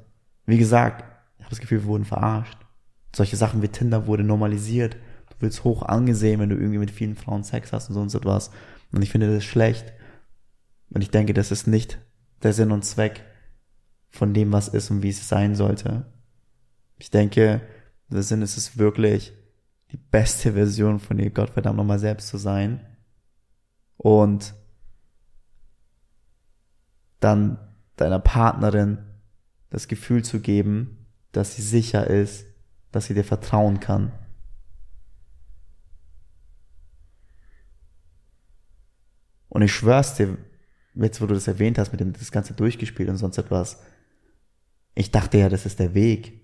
[0.47, 1.03] wie gesagt,
[1.37, 2.57] ich habe das Gefühl, wir wurden verarscht.
[3.15, 4.95] Solche Sachen wie Tinder wurde normalisiert.
[5.29, 8.49] Du willst hoch angesehen, wenn du irgendwie mit vielen Frauen Sex hast und sonst etwas.
[8.93, 9.91] Und ich finde das schlecht.
[10.89, 11.99] Und ich denke, das ist nicht
[12.43, 13.25] der Sinn und Zweck
[14.09, 16.05] von dem, was ist und wie es sein sollte.
[16.99, 17.61] Ich denke,
[18.09, 19.33] der Sinn ist es wirklich,
[19.91, 22.85] die beste Version von dir Gottverdammt nochmal selbst zu sein.
[23.97, 24.53] Und
[27.19, 27.57] dann
[27.95, 28.99] deiner Partnerin
[29.69, 32.45] das Gefühl zu geben, dass sie sicher ist,
[32.91, 34.11] dass sie dir vertrauen kann.
[39.53, 40.35] Und ich schwör's dir,
[40.95, 43.83] jetzt wo du das erwähnt hast, mit dem das Ganze durchgespielt und sonst etwas,
[44.95, 46.41] ich dachte ja, das ist der Weg.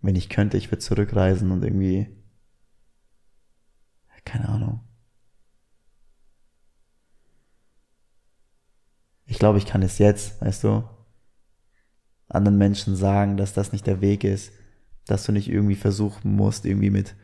[0.00, 2.06] Wenn ich könnte, ich würde zurückreisen und irgendwie,
[4.24, 4.78] keine Ahnung.
[9.26, 10.88] Ich glaube, ich kann es jetzt, weißt du,
[12.28, 14.52] anderen Menschen sagen, dass das nicht der Weg ist,
[15.04, 17.16] dass du nicht irgendwie versuchen musst, irgendwie mit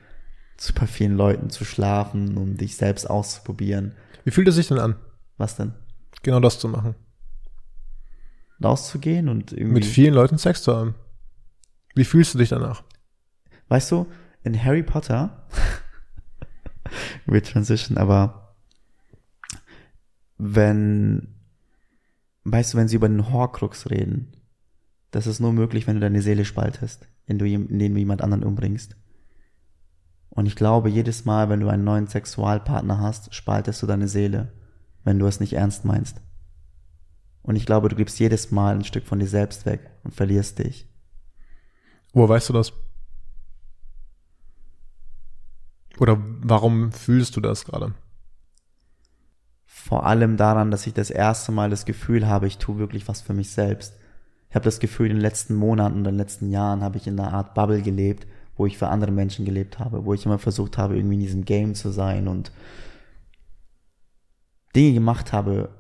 [0.59, 3.95] super vielen Leuten zu schlafen, um dich selbst auszuprobieren.
[4.27, 4.97] Wie fühlt es sich denn an,
[5.37, 5.73] Was denn?
[6.23, 6.97] genau das zu machen?
[8.63, 9.75] Rauszugehen und irgendwie.
[9.75, 10.97] Mit vielen Leuten Sex zu haben.
[11.95, 12.83] Wie fühlst du dich danach?
[13.69, 14.09] Weißt du,
[14.43, 15.47] in Harry Potter,
[17.27, 18.57] weird transition, aber
[20.39, 21.37] wenn,
[22.43, 24.33] weißt du, wenn sie über den Horcrux reden,
[25.13, 28.43] das ist nur möglich, wenn du deine Seele spaltest, indem du, indem du jemand anderen
[28.43, 28.97] umbringst.
[30.37, 34.53] Und ich glaube, jedes Mal, wenn du einen neuen Sexualpartner hast, spaltest du deine Seele,
[35.03, 36.21] wenn du es nicht ernst meinst.
[37.43, 40.61] Und ich glaube, du gibst jedes Mal ein Stück von dir selbst weg und verlierst
[40.61, 40.89] dich.
[42.13, 42.73] Woher weißt du das?
[45.99, 47.95] Oder warum fühlst du das gerade?
[49.87, 53.21] vor allem daran, dass ich das erste Mal das Gefühl habe, ich tue wirklich was
[53.21, 53.95] für mich selbst.
[54.49, 57.07] Ich habe das Gefühl, in den letzten Monaten und in den letzten Jahren habe ich
[57.07, 58.27] in einer Art Bubble gelebt,
[58.57, 61.45] wo ich für andere Menschen gelebt habe, wo ich immer versucht habe, irgendwie in diesem
[61.45, 62.53] Game zu sein und
[64.75, 65.71] Dinge gemacht habe,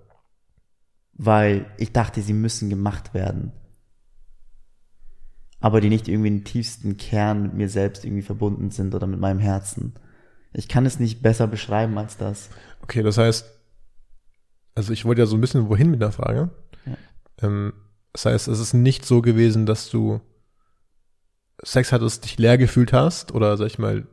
[1.14, 3.52] weil ich dachte, sie müssen gemacht werden.
[5.60, 9.18] Aber die nicht irgendwie im tiefsten Kern mit mir selbst irgendwie verbunden sind oder mit
[9.18, 9.94] meinem Herzen.
[10.52, 12.50] Ich kann es nicht besser beschreiben als das.
[12.82, 13.50] Okay, das heißt,
[14.74, 16.50] also ich wollte ja so ein bisschen wohin mit der Frage.
[17.42, 17.72] Ähm,
[18.12, 20.20] das heißt, es ist nicht so gewesen, dass du
[21.66, 24.06] Sex hattest, dich leer gefühlt hast oder sag ich mal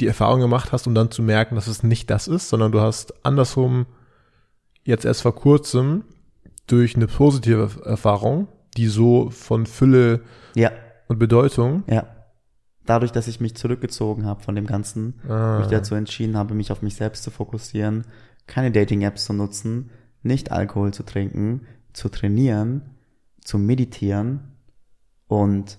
[0.00, 2.80] die Erfahrung gemacht hast, um dann zu merken, dass es nicht das ist, sondern du
[2.80, 3.86] hast andersrum
[4.82, 6.04] jetzt erst vor kurzem
[6.66, 10.22] durch eine positive Erfahrung, die so von Fülle
[10.56, 10.72] Ja,
[11.06, 12.06] und Bedeutung, ja.
[12.84, 15.58] Dadurch, dass ich mich zurückgezogen habe von dem Ganzen, Ah.
[15.58, 18.04] mich dazu entschieden habe, mich auf mich selbst zu fokussieren,
[18.46, 19.90] keine Dating-Apps zu nutzen,
[20.22, 22.82] nicht Alkohol zu trinken, zu trainieren,
[23.42, 24.55] zu meditieren
[25.28, 25.78] und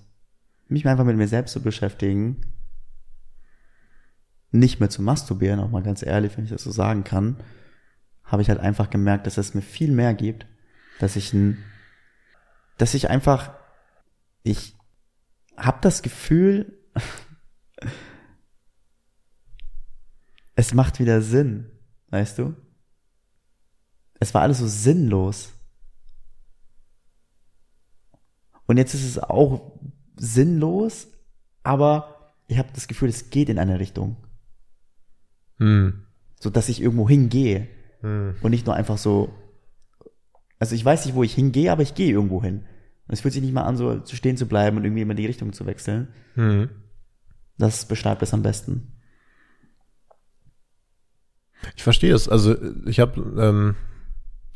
[0.67, 2.41] mich einfach mit mir selbst zu beschäftigen,
[4.51, 7.37] nicht mehr zu masturbieren, auch mal ganz ehrlich, wenn ich das so sagen kann,
[8.23, 10.45] habe ich halt einfach gemerkt, dass es mir viel mehr gibt,
[10.99, 11.63] dass ich ein,
[12.77, 13.53] dass ich einfach,
[14.43, 14.75] ich
[15.55, 16.77] habe das Gefühl,
[20.55, 21.69] es macht wieder Sinn,
[22.09, 22.55] weißt du?
[24.19, 25.53] Es war alles so sinnlos.
[28.67, 29.79] Und jetzt ist es auch
[30.15, 31.07] sinnlos,
[31.63, 34.17] aber ich habe das Gefühl, es geht in eine Richtung,
[35.57, 36.03] hm,
[36.39, 37.67] so dass ich irgendwo hingehe
[38.01, 39.33] hm, und nicht nur einfach so.
[40.59, 42.65] Also ich weiß nicht, wo ich hingehe, aber ich gehe irgendwo hin.
[43.07, 45.13] Und es fühlt sich nicht mal an, so zu stehen zu bleiben und irgendwie immer
[45.13, 46.09] die Richtung zu wechseln.
[46.35, 46.69] hm.
[47.57, 48.91] Das beschreibt es am besten.
[51.75, 52.29] Ich verstehe es.
[52.29, 52.55] Also
[52.85, 53.75] ich habe, ähm,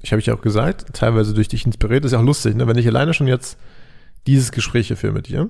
[0.01, 2.03] ich habe ich ja auch gesagt, teilweise durch dich inspiriert.
[2.03, 2.67] Das ist ja auch lustig, ne?
[2.67, 3.57] Wenn ich alleine schon jetzt
[4.27, 5.49] dieses Gespräch hier führe mit dir,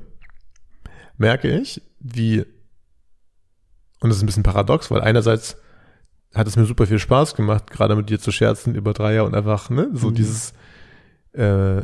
[1.17, 2.45] merke ich, wie
[4.01, 5.57] und das ist ein bisschen paradox, weil einerseits
[6.33, 9.35] hat es mir super viel Spaß gemacht, gerade mit dir zu scherzen über Dreier und
[9.35, 10.15] einfach, ne, so Mhm.
[10.15, 10.53] dieses
[11.33, 11.81] äh,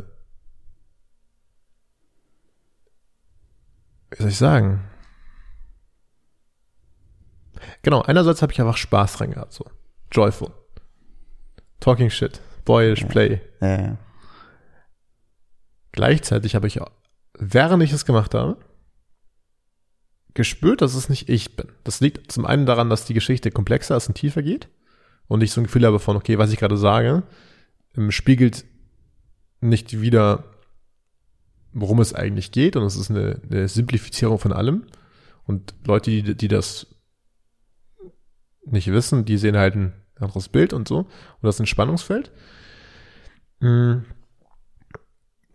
[4.10, 4.84] wie soll ich sagen?
[7.82, 9.64] Genau, einerseits habe ich einfach Spaß dran gehabt, so.
[10.10, 10.50] Joyful.
[11.80, 12.40] Talking shit.
[12.64, 13.40] Boyish play.
[13.60, 13.96] Ja, ja.
[15.98, 16.78] Gleichzeitig habe ich,
[17.36, 18.56] während ich es gemacht habe,
[20.32, 21.72] gespürt, dass es nicht ich bin.
[21.82, 24.68] Das liegt zum einen daran, dass die Geschichte komplexer ist und tiefer geht
[25.26, 27.24] und ich so ein Gefühl habe von, okay, was ich gerade sage,
[27.96, 28.64] ähm, spiegelt
[29.60, 30.44] nicht wieder,
[31.72, 34.86] worum es eigentlich geht und es ist eine, eine Simplifizierung von allem.
[35.46, 36.86] Und Leute, die, die das
[38.64, 40.98] nicht wissen, die sehen halt ein anderes Bild und so.
[40.98, 41.08] Und
[41.42, 42.30] das ist ein Spannungsfeld.
[43.58, 44.02] Mm.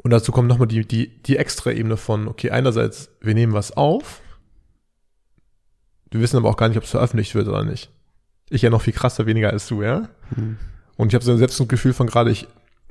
[0.04, 3.76] Und dazu kommt nochmal die, die, die extra Ebene von, okay, einerseits, wir nehmen was
[3.76, 4.22] auf.
[6.12, 7.90] Wir wissen aber auch gar nicht, ob es veröffentlicht wird oder nicht.
[8.50, 10.10] Ich ja noch viel krasser weniger als du, ja?
[10.36, 10.58] Hm.
[10.98, 12.48] Und ich habe so selbst ein Gefühl von gerade, ich,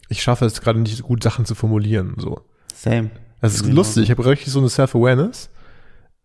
[0.08, 2.40] ich schaffe es gerade nicht so gut, Sachen zu formulieren, so.
[2.74, 3.10] Same.
[3.40, 5.50] Das ist Genau lustig, ich habe richtig so eine Self-Awareness,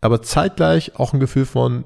[0.01, 1.83] aber zeitgleich auch ein Gefühl von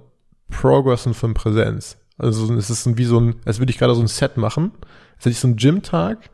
[0.50, 1.98] Progress und von Präsenz.
[2.18, 4.72] Also es ist wie so ein, als würde ich gerade so ein Set machen,
[5.16, 6.30] als hätte ich so einen Gym-Tag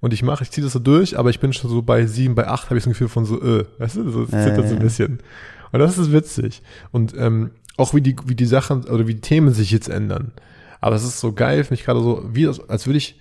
[0.00, 2.34] und ich mache, ich ziehe das so durch, aber ich bin schon so bei sieben,
[2.34, 4.68] bei acht habe ich so ein Gefühl von so, äh, weißt du, so zittert ja,
[4.68, 5.18] so ein bisschen.
[5.72, 6.62] Und das ist witzig.
[6.92, 10.32] Und ähm, auch wie die, wie die Sachen oder wie die Themen sich jetzt ändern.
[10.80, 13.18] Aber es ist so geil für mich gerade so, wie das, als würde ich,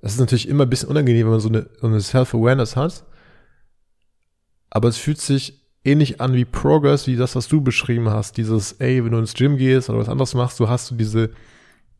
[0.00, 3.04] das ist natürlich immer ein bisschen unangenehm, wenn man so eine, so eine Self-Awareness hat.
[4.70, 8.36] Aber es fühlt sich ähnlich an wie Progress, wie das, was du beschrieben hast.
[8.36, 11.30] Dieses, ey, wenn du ins Gym gehst oder was anderes machst, du hast so diese,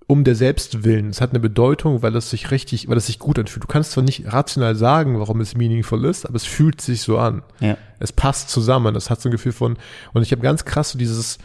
[0.07, 1.09] um der selbst willen.
[1.09, 3.65] Es hat eine Bedeutung, weil es sich richtig, weil es sich gut anfühlt.
[3.65, 7.19] Du kannst zwar nicht rational sagen, warum es meaningful ist, aber es fühlt sich so
[7.19, 7.43] an.
[7.61, 7.79] Ja.
[8.01, 8.95] Es passt zusammen.
[8.97, 9.79] Es hat so ein Gefühl von,
[10.13, 11.39] und ich habe ganz krass so dieses,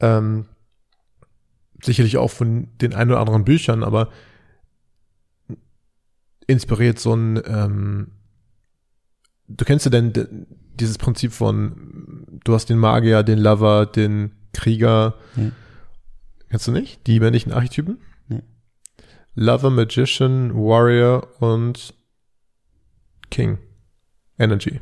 [0.00, 0.46] ähm,
[1.82, 4.08] sicherlich auch von den ein oder anderen Büchern, aber
[6.46, 8.08] inspiriert so ein, ähm,
[9.48, 10.28] du kennst ja denn de-
[10.74, 15.14] dieses Prinzip von, du hast den Magier, den Lover, den Krieger.
[15.36, 15.50] Ja.
[16.54, 17.04] Kennst du nicht?
[17.08, 17.98] Die männlichen Archetypen?
[18.28, 18.44] Nee.
[19.34, 21.92] Lover, Magician, Warrior und
[23.28, 23.58] King.
[24.38, 24.80] Energy.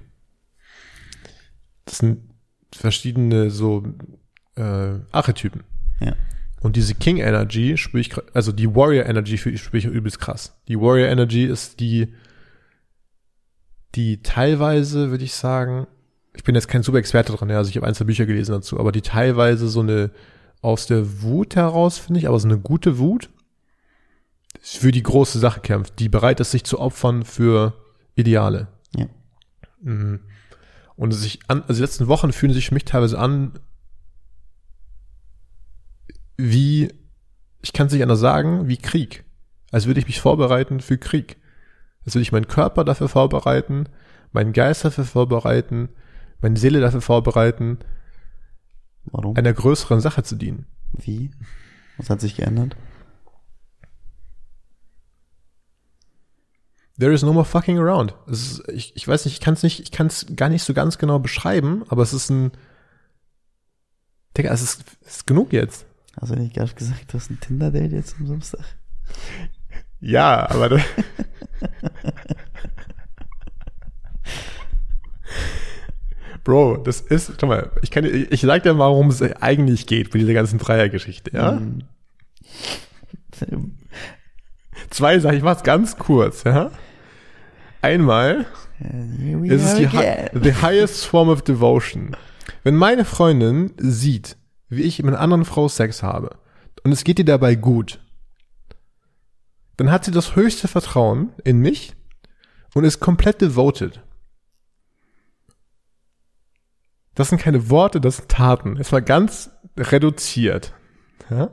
[1.87, 2.29] Das sind
[2.75, 3.85] verschiedene so
[4.57, 5.65] äh, Archetypen.
[6.01, 6.15] Ja.
[6.61, 10.61] Und diese King Energy spüre ich, also die Warrior Energy für- spüre ich übelst krass.
[10.69, 12.13] Die Warrior Energy ist die,
[13.95, 15.87] die teilweise, würde ich sagen,
[16.37, 18.53] ich bin jetzt kein super Experte dran, ja, also ich habe ein, zwei Bücher gelesen
[18.53, 20.11] dazu, aber die teilweise so eine
[20.63, 23.29] aus der Wut heraus, finde ich, aber so eine gute Wut
[24.61, 27.75] für die große Sache kämpft, die bereit ist, sich zu opfern für
[28.15, 28.69] Ideale.
[28.97, 29.07] Ja.
[29.83, 30.21] Mhm.
[30.95, 33.59] Und sich an, also die letzten Wochen fühlen sich für mich teilweise an,
[36.37, 36.93] wie,
[37.61, 39.25] ich kann es nicht anders sagen, wie Krieg.
[39.73, 41.39] Als würde ich mich vorbereiten für Krieg.
[42.05, 43.89] Als würde ich meinen Körper dafür vorbereiten,
[44.33, 45.89] meinen Geist dafür vorbereiten,
[46.41, 47.79] meine Seele dafür vorbereiten,
[49.05, 49.37] Warum?
[49.37, 50.67] einer größeren Sache zu dienen.
[50.93, 51.31] Wie?
[51.97, 52.77] Was hat sich geändert?
[56.99, 58.15] There is no more fucking around.
[58.27, 60.75] Ist, ich, ich weiß nicht, ich kann es nicht, ich kann es gar nicht so
[60.75, 62.53] ganz genau beschreiben, aber es ist ein,
[64.37, 65.87] Digga, es ist, es ist genug jetzt.
[66.21, 68.65] Hast du nicht gerade gesagt, du hast ein Tinder-Date jetzt am Samstag?
[70.01, 70.69] Ja, aber
[76.45, 80.11] Bro, das ist, schau mal, ich kann, ich sag dir mal, worum es eigentlich geht
[80.11, 81.53] bei dieser ganzen Dreiergeschichte, ja?
[81.53, 81.85] Mhm.
[84.91, 86.71] Zwei Sachen, ich mach's ganz kurz, ja?
[87.81, 88.47] Einmal
[89.45, 92.17] ist es die, hi- the highest form of devotion.
[92.65, 94.37] Wenn meine Freundin sieht,
[94.69, 96.37] wie ich mit einer anderen Frau Sex habe
[96.83, 98.01] und es geht ihr dabei gut,
[99.77, 101.95] dann hat sie das höchste Vertrauen in mich
[102.75, 104.01] und ist komplett devoted.
[107.15, 108.77] Das sind keine Worte, das sind Taten.
[108.79, 110.73] Es war ganz reduziert.
[111.31, 111.51] Ja?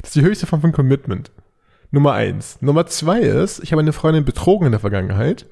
[0.00, 1.32] Das ist die höchste Form von Commitment.
[1.90, 2.60] Nummer eins.
[2.60, 5.46] Nummer zwei ist, ich habe eine Freundin betrogen in der Vergangenheit.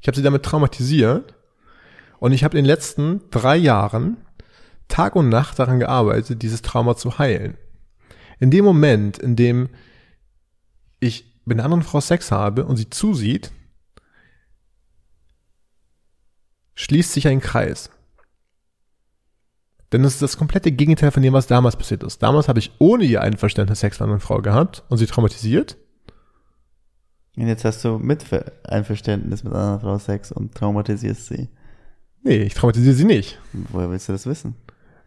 [0.00, 1.34] Ich habe sie damit traumatisiert.
[2.18, 4.16] Und ich habe in den letzten drei Jahren
[4.88, 7.56] Tag und Nacht daran gearbeitet, dieses Trauma zu heilen.
[8.38, 9.68] In dem Moment, in dem
[11.00, 13.52] ich mit einer anderen Frau Sex habe und sie zusieht,
[16.74, 17.90] schließt sich ein Kreis.
[19.92, 22.22] Denn es ist das komplette Gegenteil von dem, was damals passiert ist.
[22.22, 25.76] Damals habe ich ohne ihr Einverständnis Sex mit einer Frau gehabt und sie traumatisiert.
[27.36, 31.48] Und jetzt hast du mit Ver- Einverständnis mit einer Frau Sex und traumatisierst sie.
[32.22, 33.38] Nee, ich traumatisiere sie nicht,
[33.70, 34.56] Woher willst du das wissen?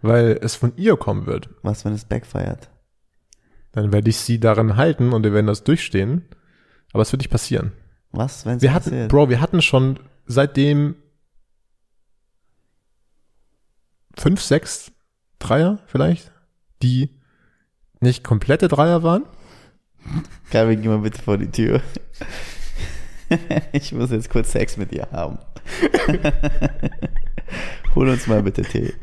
[0.03, 1.49] weil es von ihr kommen wird.
[1.63, 2.69] Was, wenn es backfired?
[3.71, 6.23] Dann werde ich sie daran halten und wir werden das durchstehen.
[6.93, 7.71] Aber es wird nicht passieren.
[8.11, 9.09] Was, wenn es Wir hatten, passiert?
[9.09, 10.95] Bro, wir hatten schon seitdem
[14.17, 14.91] fünf, sechs
[15.39, 16.31] Dreier vielleicht,
[16.81, 17.09] die
[17.99, 19.23] nicht komplette Dreier waren.
[20.51, 21.81] Calvin, geh mal bitte vor die Tür.
[23.73, 25.37] ich muss jetzt kurz Sex mit dir haben.
[27.95, 28.93] Hol uns mal bitte Tee.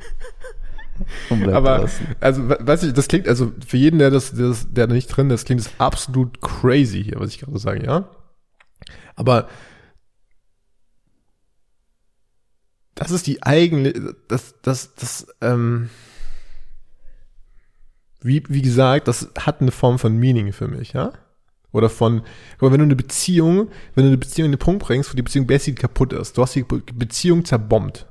[1.52, 2.06] Aber, draußen.
[2.20, 4.94] also, we- weiß ich, das klingt, also, für jeden, der das, der, das, der da
[4.94, 8.08] nicht drin ist, klingt das absolut crazy hier, was ich gerade sage, ja?
[9.16, 9.48] Aber,
[12.94, 15.90] das ist die eigene, das, das, das, ähm,
[18.20, 21.12] wie, wie gesagt, das hat eine Form von Meaning für mich, ja?
[21.72, 22.22] Oder von,
[22.60, 25.22] mal, wenn du eine Beziehung, wenn du eine Beziehung in den Punkt bringst, wo die
[25.22, 28.06] Beziehung basically kaputt ist, du hast die Be- Beziehung zerbombt.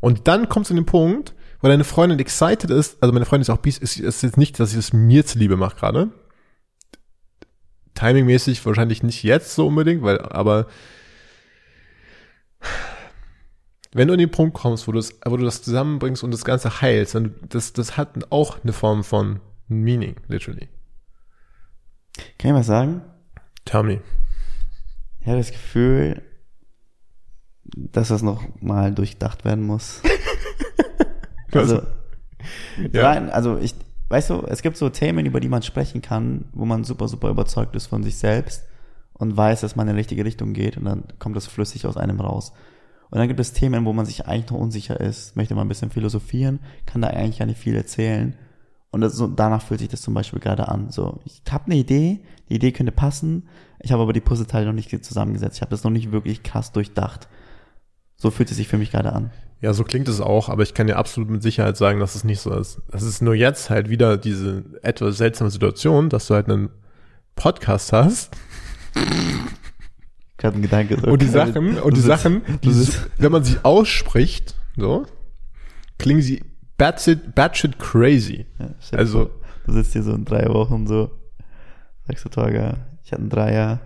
[0.00, 3.42] Und dann kommst du an den Punkt, wo deine Freundin excited ist, also meine Freundin
[3.42, 6.10] ist auch bis, ist, ist jetzt nicht, dass sie es mir zuliebe macht gerade.
[7.94, 10.66] Timingmäßig wahrscheinlich nicht jetzt so unbedingt, weil, aber
[13.92, 16.44] wenn du an den Punkt kommst, wo du das, wo du das zusammenbringst und das
[16.44, 20.68] Ganze heilst, dann das, das hat auch eine Form von Meaning, literally.
[22.38, 23.02] Kann ich was sagen?
[23.64, 24.00] Tell me.
[25.20, 26.22] Ich habe das Gefühl,
[27.64, 30.00] dass das noch mal durchdacht werden muss.
[31.54, 31.82] Also,
[32.92, 33.10] Ja.
[33.10, 33.74] rein, also ich,
[34.08, 37.28] weißt du, es gibt so Themen, über die man sprechen kann, wo man super, super
[37.28, 38.64] überzeugt ist von sich selbst
[39.12, 41.98] und weiß, dass man in die richtige Richtung geht und dann kommt das flüssig aus
[41.98, 42.54] einem raus.
[43.12, 45.68] Und dann gibt es Themen, wo man sich eigentlich noch unsicher ist, möchte mal ein
[45.68, 48.34] bisschen philosophieren, kann da eigentlich gar nicht viel erzählen.
[48.90, 50.90] Und das, so, danach fühlt sich das zum Beispiel gerade an.
[50.90, 53.50] So, ich habe eine Idee, die Idee könnte passen,
[53.80, 55.56] ich habe aber die Puzzleteile noch nicht zusammengesetzt.
[55.56, 57.28] Ich habe das noch nicht wirklich krass durchdacht.
[58.16, 59.30] So fühlt es sich für mich gerade an.
[59.60, 62.24] Ja, so klingt es auch, aber ich kann dir absolut mit Sicherheit sagen, dass es
[62.24, 62.80] nicht so ist.
[62.92, 66.70] Es ist nur jetzt halt wieder diese etwas seltsame Situation, dass du halt einen
[67.36, 68.34] Podcast hast
[70.42, 70.98] Gerade ein Gedanke.
[71.00, 72.86] so, und die Kevin, Sachen, und die sitzt- Sachen, die,
[73.18, 75.06] wenn man sie ausspricht, so,
[75.98, 76.42] klingen sie
[76.76, 78.46] batshit, batshit crazy.
[78.58, 79.30] Ja, Also-
[79.66, 81.12] du sitzt hier so in drei Wochen so,
[82.08, 83.80] sagst du, Torga, ich hatte einen Dreier,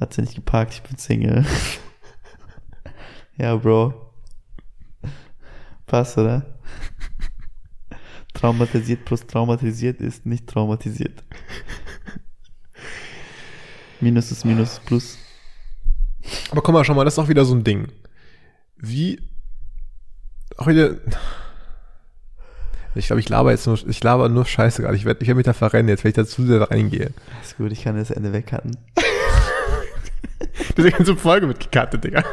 [0.00, 1.44] hat sie nicht gepackt, ich bin Single.
[3.36, 4.14] ja, Bro.
[5.84, 6.58] Passt, oder?
[8.32, 11.22] Traumatisiert plus traumatisiert ist nicht traumatisiert.
[14.02, 15.16] Minus ist Minus plus.
[16.50, 17.88] Aber guck mal, schau mal, das ist auch wieder so ein Ding.
[18.76, 19.20] Wie,
[20.56, 20.96] auch wieder,
[22.94, 24.96] ich glaube, ich laber jetzt nur, ich laber nur Scheiße gerade.
[24.96, 27.12] Ich werde ich werd mich da verrennen jetzt, wenn ich da zu sehr reingehe.
[27.42, 28.76] Ist gut, ich kann das Ende wegcutten.
[30.74, 32.22] Das ist die ganze Folge mit gecuttet, Digga.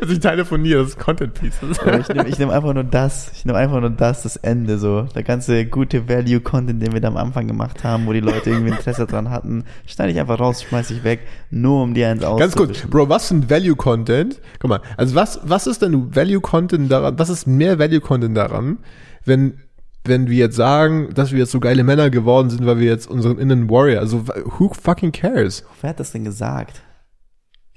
[0.00, 1.78] Also ich telefoniere, das ist Content Pieces.
[1.80, 5.02] Aber ich nehme nehm einfach nur das, ich nehme einfach nur das, das Ende so.
[5.02, 8.70] Der ganze gute Value-Content, den wir da am Anfang gemacht haben, wo die Leute irgendwie
[8.70, 12.56] Interesse dran hatten, schneide ich einfach raus, schmeiß ich weg, nur um dir eins Ganz
[12.56, 12.82] kurz.
[12.82, 14.40] Bro, was sind Value Content?
[14.60, 18.36] Guck mal, also was, was ist denn Value Content daran, was ist mehr Value Content
[18.36, 18.78] daran,
[19.24, 19.58] wenn,
[20.04, 23.08] wenn wir jetzt sagen, dass wir jetzt so geile Männer geworden sind, weil wir jetzt
[23.10, 24.24] unseren inneren Warrior, also
[24.58, 25.64] who fucking cares?
[25.80, 26.82] Wer hat das denn gesagt?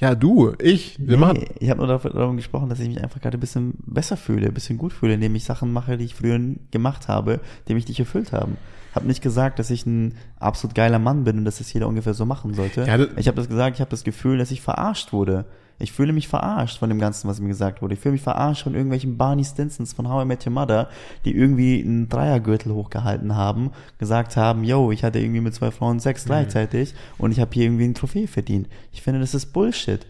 [0.01, 1.45] Ja, du, ich, wir Nee, machen.
[1.59, 4.53] ich habe nur darum gesprochen, dass ich mich einfach gerade ein bisschen besser fühle, ein
[4.53, 6.39] bisschen gut fühle, indem ich Sachen mache, die ich früher
[6.71, 8.57] gemacht habe, die mich nicht erfüllt haben.
[8.95, 12.13] Hab nicht gesagt, dass ich ein absolut geiler Mann bin und dass das jeder ungefähr
[12.13, 12.81] so machen sollte.
[12.85, 15.45] Ja, ich habe das gesagt, ich habe das Gefühl, dass ich verarscht wurde.
[15.81, 17.93] Ich fühle mich verarscht von dem Ganzen, was mir gesagt wurde.
[17.93, 20.89] Ich fühle mich verarscht von irgendwelchen Barney Stinsons von How I Met Your Mother,
[21.25, 25.99] die irgendwie einen Dreiergürtel hochgehalten haben, gesagt haben, yo, ich hatte irgendwie mit zwei Frauen
[25.99, 28.69] Sex gleichzeitig und ich habe hier irgendwie ein Trophäe verdient.
[28.91, 30.05] Ich finde, das ist Bullshit.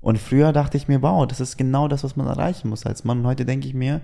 [0.00, 3.04] Und früher dachte ich mir, wow, das ist genau das, was man erreichen muss als
[3.04, 3.20] Mann.
[3.20, 4.00] Und heute denke ich mir,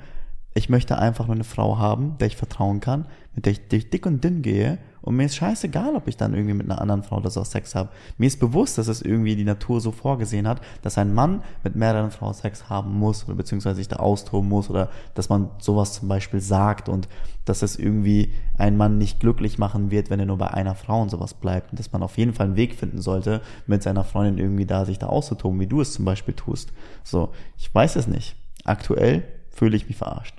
[0.54, 3.88] ich möchte einfach nur eine Frau haben, der ich vertrauen kann, mit der ich durch
[3.88, 4.78] dick und dünn gehe.
[5.02, 7.74] Und mir ist scheißegal, ob ich dann irgendwie mit einer anderen Frau oder so Sex
[7.74, 7.90] habe.
[8.18, 11.74] Mir ist bewusst, dass es irgendwie die Natur so vorgesehen hat, dass ein Mann mit
[11.74, 15.92] mehreren Frauen Sex haben muss oder beziehungsweise sich da austoben muss oder dass man sowas
[15.92, 17.08] zum Beispiel sagt und
[17.44, 21.02] dass es irgendwie einen Mann nicht glücklich machen wird, wenn er nur bei einer Frau
[21.02, 24.04] und sowas bleibt und dass man auf jeden Fall einen Weg finden sollte, mit seiner
[24.04, 26.72] Freundin irgendwie da sich da auszutoben, wie du es zum Beispiel tust.
[27.02, 28.36] So, ich weiß es nicht.
[28.64, 30.36] Aktuell fühle ich mich verarscht.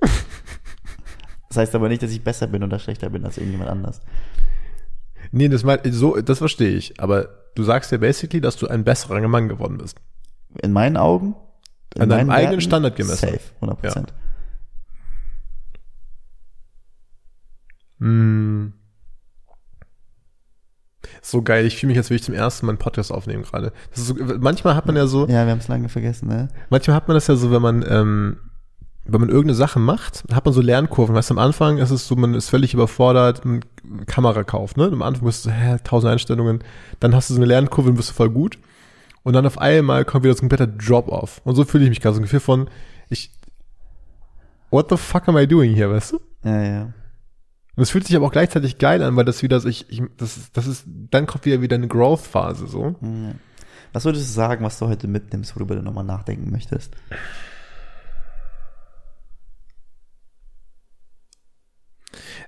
[1.52, 4.00] Das heißt aber nicht, dass ich besser bin oder schlechter bin als irgendjemand anders.
[5.32, 6.98] Nee, das mein, so, das verstehe ich.
[6.98, 9.98] Aber du sagst ja basically, dass du ein besserer Mann geworden bist.
[10.62, 11.36] In meinen Augen,
[11.94, 13.28] in An deinem eigenen Werten, Standard gemessen.
[13.28, 14.14] Safe, 100 Prozent.
[17.98, 18.72] Hm.
[21.20, 23.74] So geil, ich fühle mich, als würde ich zum ersten Mal einen Podcast aufnehmen gerade.
[23.92, 26.48] So, manchmal hat man ja so, Ja, wir haben es lange vergessen, ne?
[26.70, 28.38] manchmal hat man das ja so, wenn man, ähm,
[29.12, 31.14] wenn man irgendeine Sache macht, hat man so Lernkurven.
[31.14, 33.60] Weißt du, am Anfang ist es so, man ist völlig überfordert, eine
[34.06, 34.84] Kamera kauft, ne?
[34.84, 36.62] Am Anfang bist du so, hä, tausend Einstellungen.
[37.00, 38.58] Dann hast du so eine Lernkurve und bist du voll gut.
[39.22, 41.40] Und dann auf einmal kommt wieder so ein kompletter Drop-off.
[41.44, 42.14] Und so fühle ich mich gerade.
[42.14, 42.68] So ein Gefühl von,
[43.08, 43.30] ich,
[44.70, 46.20] what the fuck am I doing here, weißt du?
[46.44, 46.82] Ja, ja.
[47.74, 50.36] Und es fühlt sich aber auch gleichzeitig geil an, weil das wieder ich, ich das,
[50.36, 52.96] ist- das ist, dann kommt wieder wieder eine Growth-Phase, so.
[53.00, 53.32] Ja.
[53.94, 56.94] Was würdest du sagen, was du heute mitnimmst, worüber du nochmal nachdenken möchtest?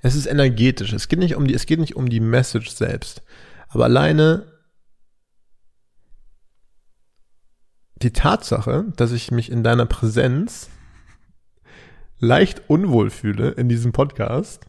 [0.04, 0.92] Es ist energetisch.
[0.92, 3.22] Es geht nicht um die, es geht nicht um die Message selbst.
[3.68, 4.52] Aber alleine
[8.02, 10.68] die Tatsache, dass ich mich in deiner Präsenz
[12.18, 14.66] leicht unwohl fühle in diesem Podcast,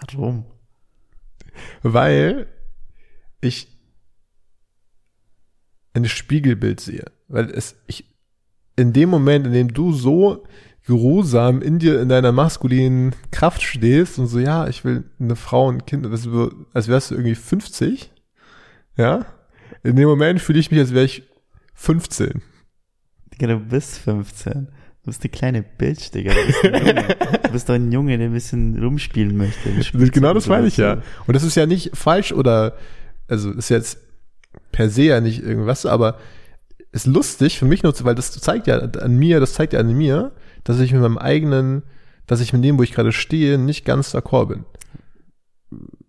[0.00, 0.46] Warum?
[1.82, 2.46] weil
[3.42, 3.68] ich
[5.92, 7.04] ein Spiegelbild sehe.
[7.28, 8.06] Weil es, ich,
[8.74, 10.46] in dem Moment, in dem du so
[10.86, 15.66] geruhsam in dir, in deiner maskulinen Kraft stehst und so, ja, ich will eine Frau
[15.66, 18.12] und ein Kind, als wärst du irgendwie 50,
[18.96, 19.26] ja,
[19.82, 21.24] in dem Moment fühle ich mich, als wäre ich
[21.74, 22.40] 15.
[23.32, 24.68] Digga, du bist 15.
[25.02, 26.32] Du bist die kleine Bitch, Digga.
[26.32, 26.64] Du bist,
[27.44, 29.70] du bist doch ein Junge, der ein bisschen rumspielen möchte.
[30.10, 31.02] Genau das meine ich ja.
[31.26, 32.76] Und das ist ja nicht falsch oder,
[33.28, 33.98] also ist jetzt
[34.72, 36.18] per se ja nicht irgendwas, aber
[36.92, 39.92] ist lustig für mich nur, weil das zeigt ja an mir, das zeigt ja an
[39.92, 40.32] mir,
[40.64, 41.82] dass ich mit meinem eigenen,
[42.26, 44.64] dass ich mit dem, wo ich gerade stehe, nicht ganz d'accord bin.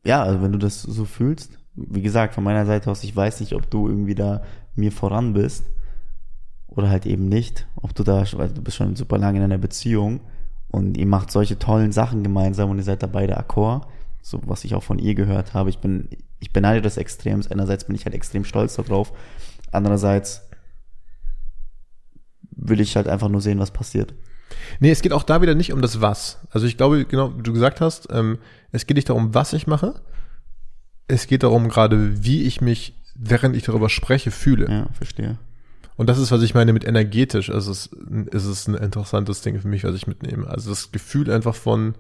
[0.05, 3.39] Ja, also wenn du das so fühlst, wie gesagt, von meiner Seite aus, ich weiß
[3.39, 4.43] nicht, ob du irgendwie da
[4.75, 5.65] mir voran bist
[6.67, 9.57] oder halt eben nicht, ob du da, weil du bist schon super lange in einer
[9.57, 10.21] Beziehung
[10.69, 13.87] und ihr macht solche tollen Sachen gemeinsam und ihr seid da beide akkord,
[14.21, 15.69] so was ich auch von ihr gehört habe.
[15.69, 16.09] Ich bin,
[16.39, 17.41] ich beneide das extrem.
[17.49, 19.13] Einerseits bin ich halt extrem stolz darauf,
[19.71, 20.46] andererseits
[22.57, 24.13] will ich halt einfach nur sehen, was passiert.
[24.79, 26.39] Nee, es geht auch da wieder nicht um das Was.
[26.49, 28.37] Also ich glaube, genau, wie du gesagt hast, ähm,
[28.71, 30.01] es geht nicht darum, was ich mache.
[31.07, 34.69] Es geht darum, gerade wie ich mich, während ich darüber spreche, fühle.
[34.69, 35.37] Ja, verstehe.
[35.95, 37.49] Und das ist, was ich meine mit energetisch.
[37.49, 37.87] Also es
[38.31, 40.47] ist es ein interessantes Ding für mich, was ich mitnehme.
[40.47, 41.95] Also das Gefühl einfach von,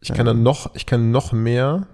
[0.00, 0.32] ich kann Ja.
[0.32, 1.86] dann noch, ich kann noch mehr.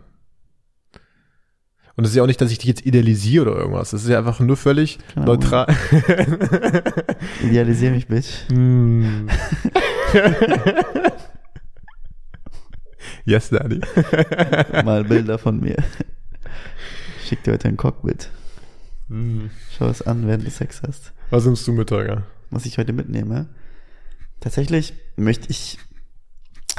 [1.94, 3.90] Und es ist ja auch nicht, dass ich dich jetzt idealisiere oder irgendwas.
[3.90, 5.66] Das ist ja einfach nur völlig Keine neutral.
[7.42, 8.48] Idealisier mich, Bitch.
[8.48, 9.28] Hm.
[13.26, 13.80] yes, Daddy.
[14.84, 15.76] Mal Bilder von mir.
[17.26, 18.30] Schick dir heute ein Cockpit.
[19.08, 19.50] Hm.
[19.76, 21.12] Schau es an, während du Sex hast.
[21.28, 22.22] Was nimmst du mit, Holger?
[22.50, 23.48] Was ich heute mitnehme.
[24.40, 25.78] Tatsächlich möchte ich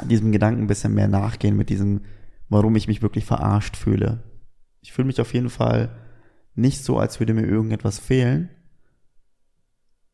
[0.04, 2.02] diesem Gedanken ein bisschen mehr nachgehen mit diesem,
[2.50, 4.24] warum ich mich wirklich verarscht fühle.
[4.84, 5.90] Ich fühle mich auf jeden Fall
[6.56, 8.50] nicht so, als würde mir irgendetwas fehlen.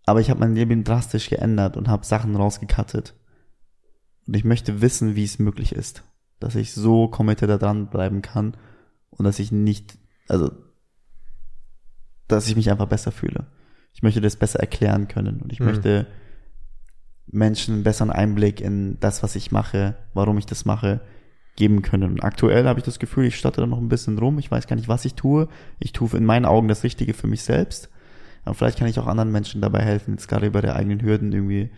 [0.06, 3.16] Aber ich habe mein Leben drastisch geändert und habe Sachen rausgekattet.
[4.28, 6.04] Und ich möchte wissen, wie es möglich ist,
[6.40, 8.56] dass ich so committed da dran bleiben kann
[9.10, 9.98] und dass ich nicht,
[10.28, 10.52] also,
[12.28, 13.48] dass ich mich einfach besser fühle.
[13.94, 15.66] Ich möchte das besser erklären können und ich Mhm.
[15.66, 16.08] möchte
[17.26, 21.02] Menschen einen besseren Einblick in das, was ich mache, warum ich das mache,
[21.60, 22.14] geben können.
[22.14, 24.40] Und aktuell habe ich das Gefühl, ich stotter noch ein bisschen rum.
[24.40, 25.48] Ich weiß gar nicht, was ich tue.
[25.78, 27.90] Ich tue in meinen Augen das Richtige für mich selbst.
[28.46, 31.32] Aber vielleicht kann ich auch anderen Menschen dabei helfen, jetzt gerade über der eigenen Hürden
[31.32, 31.70] irgendwie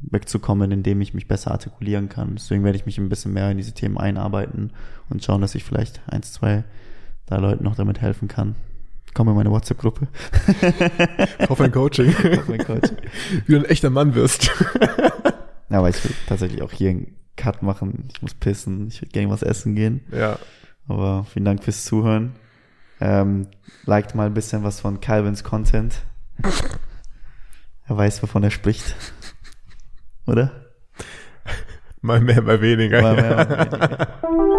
[0.00, 2.34] wegzukommen, indem ich mich besser artikulieren kann.
[2.34, 4.72] Deswegen werde ich mich ein bisschen mehr in diese Themen einarbeiten
[5.10, 6.64] und schauen, dass ich vielleicht eins, zwei,
[7.26, 8.56] drei Leuten noch damit helfen kann.
[9.14, 10.08] Komm in meine WhatsApp-Gruppe.
[11.46, 12.12] Kauf ein Coaching.
[12.12, 12.96] Kauf ein Coaching.
[13.46, 14.50] Wie du ein echter Mann wirst.
[15.72, 18.08] Ja, aber ich will tatsächlich auch hier einen Cut machen.
[18.12, 18.88] Ich muss pissen.
[18.88, 20.04] Ich würde gerne was essen gehen.
[20.10, 20.38] Ja.
[20.88, 22.34] Aber vielen Dank fürs Zuhören.
[23.00, 23.48] Ähm,
[23.84, 26.02] liked mal ein bisschen was von Calvins Content.
[27.86, 28.94] Er weiß, wovon er spricht.
[30.26, 30.52] Oder?
[32.00, 33.02] Mal mehr, mal weniger.
[33.02, 34.08] Mal mehr, mal weniger.